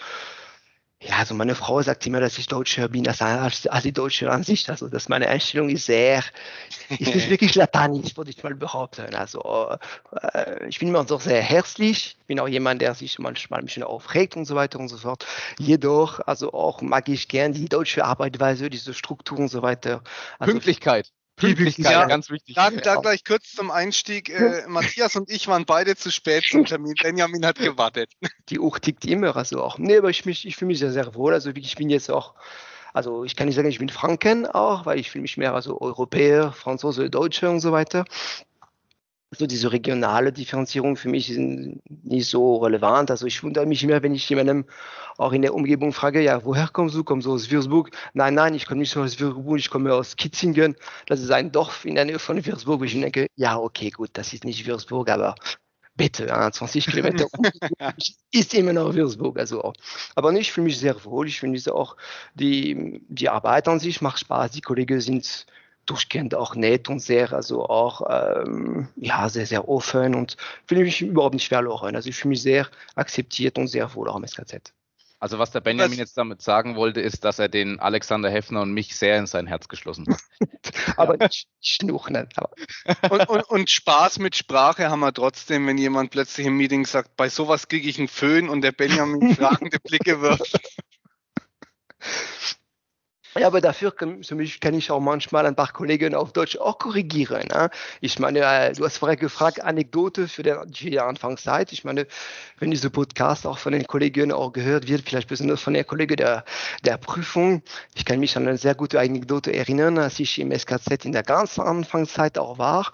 ja, 1.01 1.19
also 1.19 1.33
meine 1.35 1.55
Frau 1.55 1.81
sagt 1.81 2.05
immer, 2.07 2.19
dass 2.19 2.39
ich 2.39 2.49
Deutscher 2.49 2.89
bin, 2.89 3.07
als, 3.07 3.23
als, 3.23 3.69
als 3.69 3.85
die 3.85 3.93
Deutsche 3.93 4.31
an 4.33 4.43
sich. 4.43 4.69
Also 4.69 4.89
dass 4.89 5.09
meine 5.09 5.29
Einstellung 5.29 5.69
ist 5.69 5.87
sehr, 5.87 6.25
ist 6.89 7.15
nicht 7.15 7.31
wirklich 7.31 7.55
lateinisch, 7.55 8.17
würde 8.17 8.31
ich 8.31 8.43
mal 8.43 8.57
behaupten. 8.57 9.15
Also 9.15 9.77
äh, 10.33 10.69
ich 10.69 10.81
bin 10.81 10.89
immer 10.89 11.05
noch 11.05 11.21
sehr 11.21 11.41
herzlich. 11.41 12.17
Ich 12.21 12.27
bin 12.27 12.41
auch 12.41 12.49
jemand, 12.49 12.83
der 12.83 12.95
sich 12.95 13.21
manchmal 13.21 13.61
ein 13.61 13.67
bisschen 13.67 13.85
aufregt 13.85 14.35
und 14.35 14.45
so 14.45 14.57
weiter 14.57 14.81
und 14.81 14.89
so 14.89 14.97
fort. 14.97 15.25
Jedoch, 15.59 16.19
also 16.27 16.53
auch 16.53 16.83
mag 16.83 17.09
ich 17.09 17.29
gern 17.29 17.53
die 17.53 17.69
deutsche 17.69 18.05
Arbeitsweise, 18.05 18.69
diese 18.69 18.93
Struktur 18.93 19.39
und 19.39 19.49
so 19.49 19.63
weiter. 19.63 20.03
Also 20.41 20.53
Pünktlichkeit. 20.53 21.13
Pünktlichkeit, 21.39 21.93
Ja. 21.93 22.05
ganz 22.07 22.31
wichtig. 22.31 22.57
Da, 22.57 22.71
da 22.71 22.97
gleich 22.97 23.25
kurz 23.25 23.53
zum 23.53 23.71
Einstieg. 23.71 24.29
Äh, 24.29 24.65
Matthias 24.69 25.17
und 25.17 25.31
ich 25.31 25.49
waren 25.49 25.65
beide 25.65 25.97
zu 25.97 26.11
spät 26.11 26.45
zum 26.51 26.65
Termin. 26.65 26.95
Benjamin 27.01 27.45
hat 27.47 27.59
gewartet. 27.59 28.13
die 28.49 28.59
Uhr 28.59 28.79
tickt 28.81 29.05
immer, 29.05 29.37
also 29.37 29.63
auch. 29.63 29.79
Nee, 29.79 29.99
aber 29.99 30.11
ich, 30.11 30.25
mich, 30.25 30.47
ich 30.47 30.57
fühle 30.57 30.69
mich 30.69 30.79
sehr, 30.79 30.93
sehr 30.93 31.15
wohl. 31.15 31.33
Also 31.33 31.51
ich 31.51 31.77
bin 31.77 31.89
jetzt 31.89 32.11
auch, 32.11 32.35
also 32.93 33.25
ich 33.25 33.37
kann 33.37 33.47
nicht 33.47 33.57
sagen, 33.57 33.69
ich 33.69 33.79
bin 33.79 33.89
Franken 33.89 34.47
auch, 34.47 34.87
weil 34.87 34.99
ich 34.99 35.11
fühle 35.11 35.23
mich 35.23 35.37
mehr 35.37 35.55
also 35.55 35.81
Europäer, 35.81 36.53
Franzose, 36.53 37.11
Deutsche 37.11 37.49
und 37.49 37.61
so 37.61 37.73
weiter. 37.73 38.05
So 39.31 39.47
diese 39.47 39.71
regionale 39.71 40.33
Differenzierung 40.33 40.97
für 40.97 41.11
mich 41.11 41.29
ist 41.31 41.39
nicht 41.39 42.31
so 42.31 42.57
relevant. 42.57 43.11
Also 43.11 43.27
ich 43.27 43.43
wundere 43.43 43.67
mich 43.67 43.85
immer, 43.85 44.03
wenn 44.03 44.15
ich 44.15 44.29
jemandem 44.29 44.65
auch 45.19 45.33
in 45.33 45.43
der 45.43 45.55
Umgebung 45.55 45.93
frage, 45.93 46.23
ja, 46.23 46.45
woher 46.45 46.69
kommst 46.69 46.95
du? 46.95 47.05
Kommst 47.05 47.27
du 47.27 47.33
aus 47.33 47.51
Würzburg? 47.51 47.91
Nein, 48.15 48.35
nein, 48.35 48.55
ich 48.55 48.65
komme 48.65 48.81
nicht 48.81 48.97
aus 48.97 49.21
Würzburg, 49.21 49.59
ich 49.59 49.69
komme 49.69 49.93
aus 49.93 50.17
Kitzingen. 50.17 50.77
Das 51.07 51.21
ist 51.21 51.31
ein 51.31 51.53
Dorf 51.53 51.85
in 51.85 51.97
der 51.97 52.07
Nähe 52.07 52.19
von 52.19 52.45
Würzburg, 52.45 52.85
ich 52.85 52.99
denke, 52.99 53.27
ja, 53.37 53.59
okay, 53.59 53.91
gut, 53.91 54.11
das 54.15 54.33
ist 54.33 54.45
nicht 54.45 54.67
Würzburg, 54.67 55.11
aber 55.11 55.35
bitte, 55.99 56.27
ja, 56.27 56.51
20 56.51 56.87
Kilometer 56.87 57.27
ist 58.33 58.55
immer 58.55 58.73
noch 58.73 58.95
Würzburg. 58.95 59.39
Also, 59.39 59.75
aber 60.15 60.33
nee, 60.33 60.41
ich 60.41 60.53
fühle 60.53 60.65
mich 60.67 60.79
sehr 60.79 61.05
wohl. 61.05 61.27
Ich 61.27 61.41
finde 61.41 61.75
auch, 61.75 61.97
die, 62.35 63.03
die 63.09 63.29
Arbeit 63.29 63.69
an 63.69 63.81
sich 63.81 64.01
macht 64.01 64.21
Spaß. 64.21 64.53
Die 64.53 64.63
Kollegen 64.63 65.01
sind 65.01 65.45
durchgehend 65.91 66.35
auch 66.35 66.55
nett 66.55 66.89
und 66.89 67.01
sehr, 67.01 67.33
also 67.33 67.67
auch, 67.69 68.03
ähm, 68.11 68.89
ja, 68.97 69.29
sehr, 69.29 69.47
sehr 69.47 69.69
offen 69.69 70.15
und 70.15 70.37
fühle 70.67 70.83
mich 70.85 71.01
überhaupt 71.03 71.35
nicht 71.35 71.49
verloren. 71.49 71.97
Also 71.97 72.09
ich 72.09 72.17
fühle 72.17 72.31
mich 72.31 72.43
sehr 72.43 72.69
akzeptiert 72.95 73.59
und 73.59 73.69
sehr 73.69 73.95
wohl 73.95 74.09
auch 74.09 74.17
am 74.17 74.25
SKZ. 74.27 74.73
Also 75.21 75.41
was 75.41 75.51
der 75.51 75.61
Benjamin 75.61 75.93
Was- 75.93 75.99
jetzt 75.99 76.17
damit 76.17 76.43
sagen 76.43 76.77
wollte, 76.77 77.01
ist, 77.01 77.25
dass 77.25 77.41
er 77.41 77.49
den 77.49 77.81
Alexander 77.81 78.31
Heffner 78.31 78.63
und 78.63 78.73
mich 78.73 78.95
sehr 78.95 79.19
in 79.19 79.27
sein 79.27 79.49
Herz 79.49 79.67
geschlossen 79.67 80.07
hat. 80.09 80.21
Aber 80.97 81.17
nicht 81.17 81.49
schnuch 81.61 82.09
nicht. 82.09 82.39
Aber 82.39 82.53
Und, 83.11 83.29
und, 83.29 83.43
und 83.51 83.69
Spaß 83.71 84.21
mit 84.21 84.37
Sprache 84.37 84.91
haben 84.91 85.01
wir 85.01 85.13
trotzdem, 85.13 85.67
wenn 85.67 85.77
jemand 85.77 86.11
plötzlich 86.13 86.47
im 86.47 86.57
Meeting 86.57 86.87
sagt, 86.87 87.17
bei 87.17 87.29
sowas 87.29 87.67
kriege 87.67 87.89
ich 87.89 87.99
einen 87.99 88.07
Föhn 88.07 88.49
und 88.49 88.61
der 88.63 88.71
Benjamin 88.73 89.35
fragende 89.35 89.79
Blicke 89.81 90.21
wirft. 90.21 90.61
Ja, 93.37 93.47
aber 93.47 93.61
dafür 93.61 93.93
kann, 93.93 94.21
ich 94.21 94.91
auch 94.91 95.01
manchmal 95.01 95.47
ein 95.47 95.55
paar 95.55 95.73
Kollegen 95.73 96.15
auf 96.15 96.33
Deutsch 96.33 96.57
auch 96.57 96.79
korrigieren. 96.79 97.47
Ne? 97.49 97.71
Ich 98.01 98.19
meine, 98.19 98.41
äh, 98.41 98.73
du 98.73 98.85
hast 98.85 98.99
vorher 98.99 99.17
gefragt, 99.17 99.61
Anekdote 99.63 100.29
für 100.29 100.43
die 100.43 100.99
Anfangszeit. 100.99 101.73
Ich 101.73 101.85
meine, 101.85 102.07
wenn 102.59 102.71
dieser 102.71 102.91
Podcast 102.91 103.47
auch 103.47 103.59
von 103.59 103.73
den 103.73 103.87
Kollegen 103.87 104.33
auch 104.33 104.53
gehört 104.53 104.89
wird, 104.89 105.09
vielleicht 105.09 105.29
besonders 105.29 105.61
von 105.61 105.75
der 105.75 105.85
Kollege 105.85 106.17
der, 106.17 106.45
der 106.85 106.97
Prüfung. 106.97 107.63
Ich 107.95 108.05
kann 108.05 108.19
mich 108.19 108.37
an 108.37 108.49
eine 108.49 108.57
sehr 108.57 108.75
gute 108.75 108.99
Anekdote 108.99 109.55
erinnern, 109.55 109.99
als 109.99 110.19
ich 110.19 110.39
im 110.39 110.51
SKZ 110.51 111.05
in 111.05 111.13
der 111.13 111.23
ganzen 111.23 111.61
Anfangszeit 111.61 112.39
auch 112.39 112.59
war. 112.59 112.93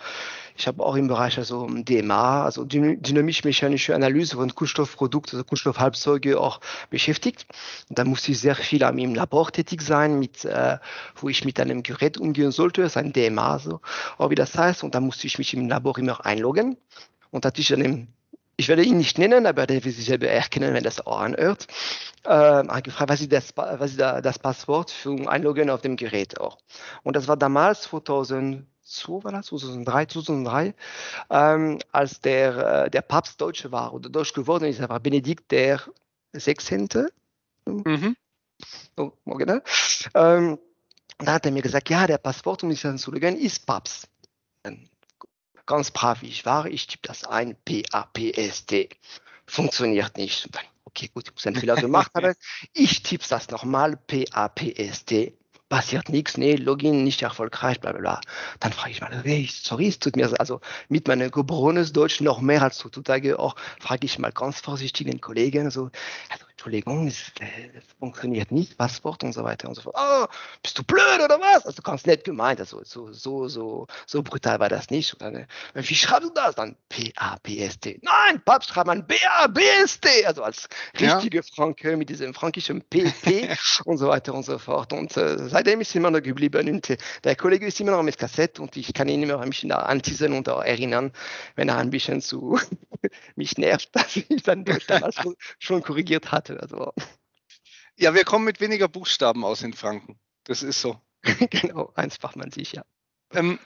Ich 0.56 0.68
habe 0.68 0.84
auch 0.84 0.94
im 0.94 1.08
Bereich 1.08 1.36
also 1.36 1.66
DMA, 1.68 2.44
also 2.44 2.64
dynamisch-mechanische 2.64 3.94
Analyse 3.94 4.36
von 4.36 4.54
Kunststoffprodukten, 4.54 5.36
also 5.36 5.44
Kunststoffhalbzeuge 5.44 6.38
auch 6.38 6.60
beschäftigt. 6.90 7.46
Da 7.88 8.04
musste 8.04 8.30
ich 8.30 8.38
sehr 8.38 8.54
viel 8.54 8.82
im 8.82 9.14
Labor 9.14 9.50
tätig 9.50 9.82
sein, 9.82 10.20
mit, 10.20 10.44
äh, 10.44 10.78
wo 11.16 11.28
ich 11.28 11.44
mit 11.44 11.58
einem 11.58 11.82
Gerät 11.82 12.18
umgehen 12.18 12.52
sollte, 12.52 12.82
das 12.82 12.92
ist 12.92 12.96
ein 12.96 13.12
DMA, 13.12 13.58
so, 13.58 13.80
auch 14.16 14.30
wie 14.30 14.36
das 14.36 14.56
heißt. 14.56 14.84
Und 14.84 14.94
da 14.94 15.00
musste 15.00 15.26
ich 15.26 15.38
mich 15.38 15.54
im 15.54 15.68
Labor 15.68 15.98
immer 15.98 16.24
einloggen. 16.24 16.76
Und 17.30 17.44
da 17.44 17.48
hatte 17.48 17.60
ich 17.60 17.68
dann 17.68 18.08
ich 18.56 18.68
werde 18.68 18.84
ihn 18.84 18.98
nicht 18.98 19.18
nennen, 19.18 19.46
aber 19.46 19.66
der 19.66 19.84
will 19.84 19.92
sich 19.92 20.04
selber 20.04 20.28
erkennen, 20.28 20.74
wenn 20.74 20.84
das 20.84 21.04
auch 21.04 21.18
anhört. 21.18 21.66
Äh, 22.24 22.82
gefragt, 22.82 23.10
was 23.10 23.20
ist, 23.20 23.32
das, 23.32 23.52
was 23.56 23.90
ist 23.90 24.00
das 24.00 24.38
Passwort 24.38 24.90
für 24.90 25.28
Einloggen 25.28 25.70
auf 25.70 25.80
dem 25.80 25.96
Gerät 25.96 26.40
auch. 26.40 26.58
Und 27.02 27.16
das 27.16 27.26
war 27.26 27.36
damals 27.36 27.82
2000 27.82 28.64
war 28.84 29.32
das, 29.32 29.46
2003, 29.46 30.06
2003 30.06 30.74
ähm, 31.30 31.78
als 31.92 32.20
der, 32.20 32.84
äh, 32.84 32.90
der 32.90 33.02
Papst 33.02 33.40
Deutsche 33.40 33.72
war 33.72 33.94
oder 33.94 34.08
Deutsch 34.08 34.32
geworden 34.32 34.64
ist, 34.64 34.86
war 34.86 35.00
Benedikt 35.00 35.50
der 35.50 35.80
16. 36.32 36.88
Mhm. 37.66 38.16
Oh, 38.96 39.12
morgen, 39.24 39.62
ähm, 40.14 40.58
da 41.18 41.32
hat 41.34 41.46
er 41.46 41.52
mir 41.52 41.62
gesagt, 41.62 41.90
ja, 41.90 42.06
der 42.06 42.18
Passwort, 42.18 42.62
um 42.62 42.70
sich 42.70 42.84
anzulegen, 42.84 43.36
ist 43.36 43.66
Papst. 43.66 44.08
Ganz 45.66 45.90
brav 45.90 46.20
wie 46.20 46.28
ich 46.28 46.44
war, 46.44 46.66
ich 46.66 46.86
tippe 46.86 47.08
das 47.08 47.24
ein, 47.24 47.56
P-A-P-S-T. 47.64 48.90
Funktioniert 49.46 50.16
nicht. 50.18 50.48
Okay, 50.84 51.08
gut, 51.12 51.28
ich 51.28 51.34
muss 51.34 51.46
einen 51.46 51.56
Fehler 51.56 51.76
gemacht 51.76 52.12
haben. 52.14 52.34
Ich 52.74 53.02
tippe 53.02 53.24
das 53.28 53.48
nochmal, 53.48 53.96
P-A-P-S-T 53.96 55.38
passiert 55.68 56.08
nichts, 56.08 56.36
nee, 56.36 56.54
Login 56.56 57.04
nicht 57.04 57.22
erfolgreich, 57.22 57.80
bla 57.80 57.92
bla 57.92 58.00
bla. 58.00 58.20
Dann 58.60 58.72
frage 58.72 58.90
ich 58.92 59.00
mal, 59.00 59.22
hey, 59.24 59.48
sorry, 59.50 59.88
es 59.88 59.98
tut 59.98 60.16
mir 60.16 60.28
also 60.38 60.60
mit 60.88 61.08
meinem 61.08 61.30
geborenes 61.30 61.92
Deutsch 61.92 62.20
noch 62.20 62.40
mehr 62.40 62.62
als 62.62 62.84
heutzutage 62.84 63.38
auch, 63.38 63.56
frage 63.80 64.06
ich 64.06 64.18
mal 64.18 64.32
ganz 64.32 64.60
vorsichtig 64.60 65.06
den 65.06 65.20
Kollegen, 65.20 65.70
so, 65.70 65.90
also, 66.30 66.44
Entschuldigung, 66.64 67.08
es, 67.08 67.30
es, 67.76 67.84
funktioniert 67.98 68.50
nicht, 68.50 68.78
Passwort 68.78 69.22
und 69.22 69.34
so 69.34 69.44
weiter 69.44 69.68
und 69.68 69.74
so 69.74 69.82
fort. 69.82 69.96
Oh, 69.98 70.24
bist 70.62 70.78
du 70.78 70.82
blöd 70.82 71.20
oder 71.22 71.38
was? 71.38 71.66
Also 71.66 71.82
ganz 71.82 72.06
nett 72.06 72.24
gemeint, 72.24 72.58
also 72.58 72.82
so, 72.84 73.12
so, 73.12 73.48
so, 73.48 73.86
so 74.06 74.22
brutal 74.22 74.60
war 74.60 74.70
das 74.70 74.88
nicht. 74.88 75.14
Dann, 75.20 75.34
äh, 75.34 75.46
wie 75.74 75.94
schreibst 75.94 76.30
du 76.30 76.32
das? 76.32 76.54
Dann 76.54 76.74
P-A-P-S-T. 76.88 78.00
Nein, 78.00 78.40
Papst 78.46 78.70
schreibt 78.70 78.86
man 78.86 79.06
B-A-B-S-T, 79.06 80.24
also 80.24 80.42
als 80.42 80.66
richtige 80.98 81.36
ja. 81.36 81.42
Franke 81.54 81.98
mit 81.98 82.08
diesem 82.08 82.32
frankischen 82.32 82.80
P-P 82.80 83.54
und 83.84 83.98
so 83.98 84.08
weiter 84.08 84.32
und 84.32 84.46
so 84.46 84.56
fort. 84.58 84.94
Und 84.94 85.14
äh, 85.18 85.46
seitdem 85.46 85.82
ist 85.82 85.94
immer 85.94 86.10
noch 86.10 86.22
geblieben. 86.22 86.66
Und 86.66 86.88
äh, 86.88 86.96
der 87.24 87.36
Kollege 87.36 87.66
ist 87.66 87.78
immer 87.78 87.90
noch 87.90 88.02
mit 88.02 88.16
Kassette 88.16 88.62
und 88.62 88.74
ich 88.78 88.94
kann 88.94 89.08
ihn 89.08 89.22
immer 89.22 89.38
ein 89.38 89.50
bisschen 89.50 89.68
da 89.68 89.80
anteasern 89.80 90.32
und 90.32 90.48
auch 90.48 90.62
erinnern, 90.62 91.12
wenn 91.56 91.68
er 91.68 91.76
ein 91.76 91.90
bisschen 91.90 92.22
zu 92.22 92.58
mich 93.36 93.58
nervt, 93.58 93.90
dass 93.92 94.16
ich 94.16 94.42
dann 94.42 94.64
damals 94.88 95.16
schon 95.58 95.82
korrigiert 95.82 96.32
hatte. 96.32 96.53
Also. 96.60 96.92
Ja, 97.96 98.12
wir 98.12 98.24
kommen 98.24 98.44
mit 98.44 98.60
weniger 98.60 98.88
Buchstaben 98.88 99.44
aus 99.44 99.62
in 99.62 99.72
Franken. 99.72 100.18
Das 100.42 100.64
ist 100.64 100.80
so. 100.80 101.00
genau, 101.22 101.92
eins 101.94 102.20
macht 102.20 102.34
man 102.34 102.50
sich, 102.50 102.72
ja. 102.72 102.84
Ähm, 103.30 103.60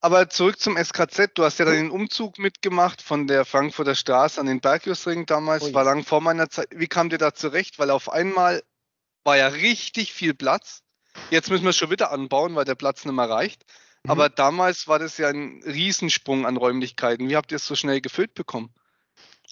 aber 0.00 0.30
zurück 0.30 0.58
zum 0.58 0.76
SKZ. 0.76 1.32
Du 1.34 1.44
hast 1.44 1.58
ja 1.58 1.66
dann 1.66 1.74
den 1.74 1.90
Umzug 1.90 2.38
mitgemacht 2.38 3.02
von 3.02 3.26
der 3.26 3.44
Frankfurter 3.44 3.94
Straße 3.94 4.40
an 4.40 4.46
den 4.46 4.60
Bergiusring 4.60 5.26
damals. 5.26 5.64
Oh, 5.64 5.74
war 5.74 5.84
lang 5.84 6.04
vor 6.04 6.20
meiner 6.20 6.48
Zeit. 6.48 6.68
Wie 6.70 6.86
kam 6.86 7.10
dir 7.10 7.18
da 7.18 7.34
zurecht? 7.34 7.78
Weil 7.78 7.90
auf 7.90 8.10
einmal 8.10 8.62
war 9.24 9.36
ja 9.36 9.48
richtig 9.48 10.14
viel 10.14 10.32
Platz. 10.32 10.82
Jetzt 11.30 11.50
müssen 11.50 11.64
wir 11.64 11.70
es 11.70 11.76
schon 11.76 11.90
wieder 11.90 12.12
anbauen, 12.12 12.54
weil 12.54 12.64
der 12.64 12.76
Platz 12.76 13.04
nicht 13.04 13.14
mehr 13.14 13.28
reicht. 13.28 13.66
Mhm. 14.04 14.10
Aber 14.10 14.28
damals 14.30 14.88
war 14.88 14.98
das 14.98 15.18
ja 15.18 15.28
ein 15.28 15.62
Riesensprung 15.64 16.46
an 16.46 16.56
Räumlichkeiten. 16.56 17.28
Wie 17.28 17.36
habt 17.36 17.52
ihr 17.52 17.56
es 17.56 17.66
so 17.66 17.74
schnell 17.74 18.00
gefüllt 18.00 18.32
bekommen? 18.34 18.72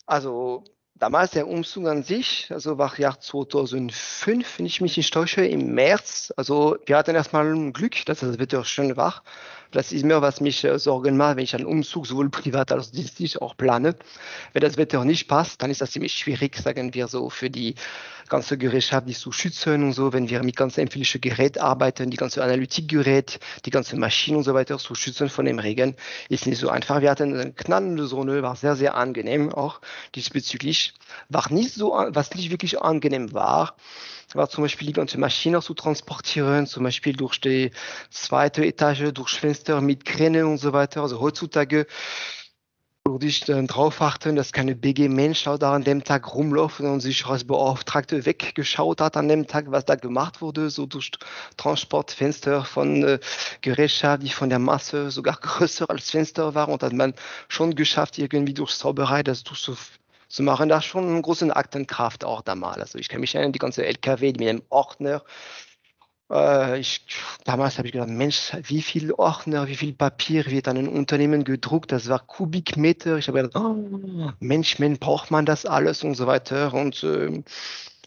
Also 0.06 0.64
damals 0.98 1.32
der 1.32 1.48
Umzug 1.48 1.86
an 1.86 2.02
sich, 2.02 2.48
also 2.50 2.78
war 2.78 2.98
Jahr 2.98 3.20
2005, 3.20 4.58
wenn 4.58 4.66
ich 4.66 4.80
mich 4.80 4.96
nicht 4.96 5.12
täusche, 5.12 5.44
im 5.44 5.74
März. 5.74 6.32
Also 6.36 6.76
wir 6.86 6.96
hatten 6.96 7.14
erstmal 7.14 7.46
Glück, 7.72 8.04
dass 8.06 8.20
das 8.20 8.38
Wetter 8.38 8.64
schön 8.64 8.96
war. 8.96 9.22
Das 9.70 9.92
ist 9.92 10.04
mir, 10.04 10.22
was 10.22 10.40
mich 10.40 10.64
äh, 10.64 10.78
Sorgen 10.78 11.18
macht, 11.18 11.36
wenn 11.36 11.44
ich 11.44 11.54
einen 11.54 11.66
Umzug 11.66 12.06
sowohl 12.06 12.30
privat 12.30 12.72
als 12.72 12.88
auch 12.88 12.92
dienstlich 12.92 13.42
auch 13.42 13.54
plane. 13.54 13.96
Wenn 14.54 14.62
das 14.62 14.78
Wetter 14.78 15.04
nicht 15.04 15.28
passt, 15.28 15.62
dann 15.62 15.70
ist 15.70 15.82
das 15.82 15.90
ziemlich 15.90 16.14
schwierig, 16.14 16.56
sagen 16.56 16.94
wir 16.94 17.06
so, 17.06 17.28
für 17.28 17.50
die 17.50 17.74
ganze 18.30 18.56
Gerätschaft, 18.56 19.08
die 19.08 19.14
zu 19.14 19.30
schützen 19.30 19.82
und 19.82 19.92
so, 19.92 20.12
wenn 20.12 20.30
wir 20.30 20.42
mit 20.42 20.56
ganz 20.56 20.78
empfindlichen 20.78 21.20
Geräten 21.20 21.60
arbeiten, 21.60 22.10
die 22.10 22.16
ganze 22.16 22.42
Analytikgerät, 22.42 23.40
die 23.64 23.70
ganze 23.70 23.96
Maschine 23.96 24.38
und 24.38 24.44
so 24.44 24.54
weiter 24.54 24.78
zu 24.78 24.94
schützen 24.94 25.28
von 25.28 25.44
dem 25.44 25.58
Regen, 25.58 25.96
ist 26.28 26.46
nicht 26.46 26.58
so 26.58 26.70
einfach. 26.70 27.00
Wir 27.02 27.10
hatten 27.10 27.34
eine 27.34 27.52
knallende 27.52 28.06
Sonne, 28.06 28.42
war 28.42 28.56
sehr, 28.56 28.76
sehr 28.76 28.94
angenehm 28.94 29.52
auch 29.52 29.80
diesbezüglich. 30.14 30.94
War 31.28 31.52
nicht 31.52 31.74
so, 31.74 31.90
was 31.90 32.34
nicht 32.34 32.50
wirklich 32.50 32.80
angenehm 32.80 33.32
war, 33.32 33.76
war 34.34 34.48
zum 34.48 34.64
Beispiel 34.64 34.88
die 34.88 34.92
ganze 34.92 35.18
Maschine 35.18 35.62
zu 35.62 35.74
transportieren, 35.74 36.66
zum 36.66 36.84
Beispiel 36.84 37.14
durch 37.14 37.40
die 37.40 37.70
zweite 38.10 38.64
Etage, 38.64 39.12
durch 39.14 39.30
Fenster 39.30 39.57
mit 39.80 40.04
Kräne 40.04 40.46
und 40.46 40.58
so 40.58 40.72
weiter. 40.72 41.02
Also 41.02 41.20
heutzutage 41.20 41.86
würde 43.04 43.26
ich 43.26 43.40
dann 43.40 43.66
darauf 43.66 44.00
achten, 44.02 44.36
dass 44.36 44.52
keine 44.52 44.74
BG-Mensch 44.76 45.44
da 45.44 45.72
an 45.72 45.84
dem 45.84 46.04
Tag 46.04 46.34
rumläuft 46.34 46.80
und 46.80 47.00
sich 47.00 47.24
als 47.26 47.44
Beauftragte 47.44 48.26
weggeschaut 48.26 49.00
hat 49.00 49.16
an 49.16 49.28
dem 49.28 49.46
Tag, 49.46 49.70
was 49.70 49.84
da 49.84 49.94
gemacht 49.94 50.40
wurde, 50.42 50.70
so 50.70 50.86
durch 50.86 51.12
Transportfenster 51.56 52.64
von 52.64 53.04
äh, 53.04 53.18
Gerätschaft, 53.62 54.22
die 54.22 54.28
von 54.28 54.50
der 54.50 54.58
Masse 54.58 55.10
sogar 55.10 55.36
größer 55.40 55.88
als 55.88 56.10
Fenster 56.10 56.54
waren 56.54 56.72
und 56.72 56.82
hat 56.82 56.92
man 56.92 57.14
schon 57.48 57.74
geschafft, 57.74 58.18
irgendwie 58.18 58.54
durch 58.54 58.76
Zauberei 58.76 59.22
das 59.22 59.42
durch 59.42 59.70
zu 60.28 60.42
machen, 60.42 60.68
da 60.68 60.82
schon 60.82 61.04
einen 61.04 61.22
großen 61.22 61.50
Aktenkraft 61.50 62.22
auch 62.24 62.42
damals. 62.42 62.78
Also 62.78 62.98
ich 62.98 63.08
kann 63.08 63.20
mich 63.20 63.34
erinnern, 63.34 63.52
die 63.52 63.58
ganze 63.58 63.86
LKW 63.86 64.32
mit 64.32 64.42
einem 64.42 64.62
Ordner. 64.68 65.22
Äh, 66.30 66.80
ich, 66.80 67.06
damals 67.44 67.78
habe 67.78 67.88
ich 67.88 67.92
gedacht, 67.92 68.10
Mensch, 68.10 68.52
wie 68.64 68.82
viel 68.82 69.12
Ordner, 69.12 69.66
wie 69.68 69.76
viel 69.76 69.92
Papier 69.92 70.46
wird 70.46 70.68
an 70.68 70.76
ein 70.76 70.88
Unternehmen 70.88 71.44
gedruckt? 71.44 71.92
Das 71.92 72.08
war 72.08 72.20
Kubikmeter. 72.20 73.18
Ich 73.18 73.28
habe 73.28 73.42
gedacht, 73.42 73.62
oh, 73.62 74.32
Mensch, 74.40 74.78
Mensch, 74.78 75.00
braucht 75.00 75.30
man 75.30 75.46
das 75.46 75.66
alles 75.66 76.04
und 76.04 76.14
so 76.14 76.26
weiter. 76.26 76.74
Und 76.74 77.02
äh, 77.02 77.42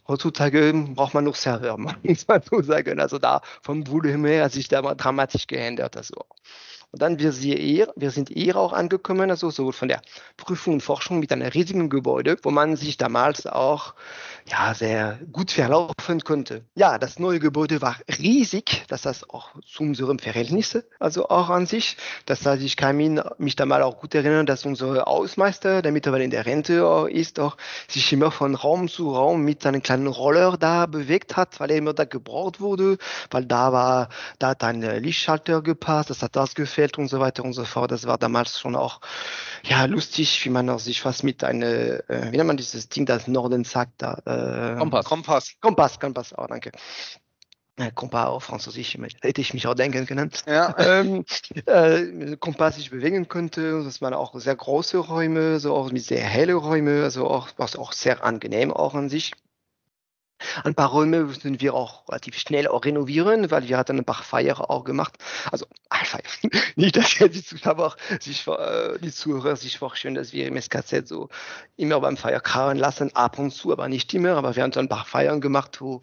heutzutage 0.07 0.73
braucht 0.95 1.13
man 1.13 1.23
noch 1.23 1.35
Server, 1.35 1.77
muss 2.03 2.27
man 2.27 2.41
so 2.49 2.61
sagen. 2.61 2.99
Also 2.99 3.17
da 3.17 3.41
vom 3.61 3.87
Volumen 3.87 4.25
her 4.25 4.45
hat 4.45 4.51
sich 4.51 4.67
da 4.67 4.81
mal 4.81 4.95
dramatisch 4.95 5.47
geändert. 5.47 5.97
Also. 5.97 6.15
Und 6.93 7.01
dann 7.01 7.19
wir, 7.19 7.31
sie 7.31 7.53
eher, 7.53 7.93
wir 7.95 8.11
sind 8.11 8.29
eher 8.31 8.57
auch 8.57 8.73
angekommen, 8.73 9.29
also 9.29 9.49
sowohl 9.49 9.71
von 9.71 9.87
der 9.87 10.01
Prüfung 10.35 10.73
und 10.75 10.81
Forschung 10.81 11.19
mit 11.19 11.31
einem 11.31 11.47
riesigen 11.47 11.89
Gebäude, 11.89 12.35
wo 12.43 12.51
man 12.51 12.75
sich 12.75 12.97
damals 12.97 13.47
auch 13.47 13.93
ja, 14.49 14.73
sehr 14.73 15.17
gut 15.31 15.51
verlaufen 15.51 16.19
konnte. 16.21 16.65
Ja, 16.75 16.97
das 16.97 17.17
neue 17.17 17.39
Gebäude 17.39 17.81
war 17.81 17.95
riesig, 18.19 18.83
das 18.89 19.05
heißt 19.05 19.29
auch 19.29 19.51
zu 19.65 19.83
unserem 19.83 20.19
Verhältnis, 20.19 20.77
also 20.99 21.29
auch 21.29 21.49
an 21.49 21.65
sich. 21.65 21.95
Das 22.25 22.45
heißt, 22.45 22.61
ich 22.61 22.75
kann 22.75 22.97
mich 23.37 23.55
damals 23.55 23.85
auch 23.85 23.99
gut 24.01 24.13
erinnern, 24.13 24.45
dass 24.45 24.65
unser 24.65 25.05
Hausmeister, 25.05 25.81
der 25.81 25.93
mittlerweile 25.93 26.25
in 26.25 26.31
der 26.31 26.45
Rente 26.45 27.07
ist, 27.09 27.39
auch 27.39 27.55
sich 27.87 28.11
immer 28.11 28.31
von 28.31 28.53
Raum 28.55 28.89
zu 28.89 29.15
Raum 29.15 29.43
mit 29.43 29.65
einem 29.65 29.81
kleinen 29.81 30.07
Roller 30.07 30.57
da 30.57 30.87
bewegt 30.87 31.37
hat, 31.37 31.61
weil 31.61 31.71
er 31.71 31.77
immer 31.77 31.93
da 31.93 32.03
gebraucht 32.03 32.59
wurde, 32.59 32.97
weil 33.29 33.45
da 33.45 33.71
war, 33.71 34.09
da 34.39 34.49
hat 34.49 34.63
ein 34.65 34.81
Lichtschalter 34.81 35.61
gepasst, 35.61 36.09
das 36.09 36.21
hat 36.21 36.35
das 36.35 36.53
gefällt 36.53 36.80
und 36.97 37.07
so 37.07 37.19
weiter 37.19 37.43
und 37.43 37.53
so 37.53 37.65
fort. 37.65 37.91
Das 37.91 38.05
war 38.07 38.17
damals 38.17 38.59
schon 38.59 38.75
auch, 38.75 39.01
ja, 39.63 39.85
lustig, 39.85 40.43
wie 40.45 40.49
man 40.49 40.69
auch 40.69 40.79
sich 40.79 41.03
was 41.05 41.23
mit 41.23 41.43
einer, 41.43 41.67
äh, 42.09 42.31
wie 42.31 42.37
nennt 42.37 42.47
man 42.47 42.57
dieses 42.57 42.89
Ding, 42.89 43.05
das 43.05 43.27
Norden 43.27 43.63
sagt, 43.63 44.01
da, 44.01 44.13
äh, 44.25 44.77
Kompass. 44.77 45.05
Kompass. 45.05 45.53
Kompass, 45.61 45.99
Kompass, 45.99 46.33
oh, 46.37 46.45
danke. 46.47 46.71
Kompass 47.95 48.27
auf 48.27 48.43
Französisch, 48.43 48.97
hätte 49.21 49.41
ich 49.41 49.53
mich 49.53 49.65
auch 49.65 49.73
denken 49.73 50.05
können. 50.05 50.31
Ja. 50.45 50.75
Ähm, 50.81 51.25
äh, 51.65 52.35
Kompass 52.37 52.75
sich 52.75 52.91
bewegen 52.91 53.27
könnte. 53.27 53.83
Das 53.83 54.01
waren 54.01 54.13
auch 54.13 54.35
sehr 54.35 54.55
große 54.55 54.97
Räume, 54.97 55.59
so 55.59 55.73
auch 55.73 55.91
mit 55.91 56.03
sehr 56.03 56.23
helle 56.23 56.55
Räume, 56.55 57.03
also 57.03 57.27
auch, 57.27 57.49
was 57.57 57.75
auch 57.75 57.93
sehr 57.93 58.23
angenehm 58.23 58.71
auch 58.71 58.93
an 58.93 59.09
sich. 59.09 59.31
Ein 60.63 60.75
paar 60.75 60.89
Räume 60.89 61.23
müssen 61.23 61.59
wir 61.61 61.73
auch 61.73 62.07
relativ 62.09 62.37
schnell 62.37 62.67
auch 62.67 62.85
renovieren, 62.85 63.51
weil 63.51 63.67
wir 63.67 63.77
hatten 63.77 63.97
ein 63.97 64.05
paar 64.05 64.23
Feier 64.23 64.69
auch 64.69 64.83
gemacht. 64.83 65.13
Also 65.51 65.65
nicht, 66.75 66.95
dass 66.95 67.15
die 67.15 67.43
Zuschauer 67.43 67.95
sich, 68.19 68.47
äh, 68.47 68.97
die 68.99 69.11
Zuhörer 69.11 69.55
sich 69.55 69.77
vorstellen, 69.77 70.15
dass 70.15 70.33
wir 70.33 70.47
im 70.47 70.59
SKZ 70.59 71.07
so 71.07 71.29
immer 71.77 71.99
beim 71.99 72.17
Feier 72.17 72.39
karren 72.39 72.77
lassen, 72.77 73.15
ab 73.15 73.39
und 73.39 73.51
zu, 73.51 73.71
aber 73.71 73.87
nicht 73.87 74.13
immer. 74.13 74.35
Aber 74.35 74.55
wir 74.55 74.63
haben 74.63 74.73
so 74.73 74.79
ein 74.79 74.89
paar 74.89 75.05
Feiern 75.05 75.41
gemacht, 75.41 75.81
wo 75.81 76.01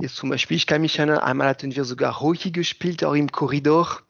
Jetzt 0.00 0.16
zum 0.16 0.28
Beispiel, 0.28 0.56
ich 0.56 0.66
kann 0.66 0.80
mich 0.80 0.98
erinnern, 0.98 1.18
einmal 1.18 1.48
hatten 1.48 1.74
wir 1.74 1.84
sogar 1.84 2.20
Hockey 2.20 2.50
gespielt, 2.50 3.04
auch 3.04 3.14
im 3.14 3.30
Korridor, 3.30 4.00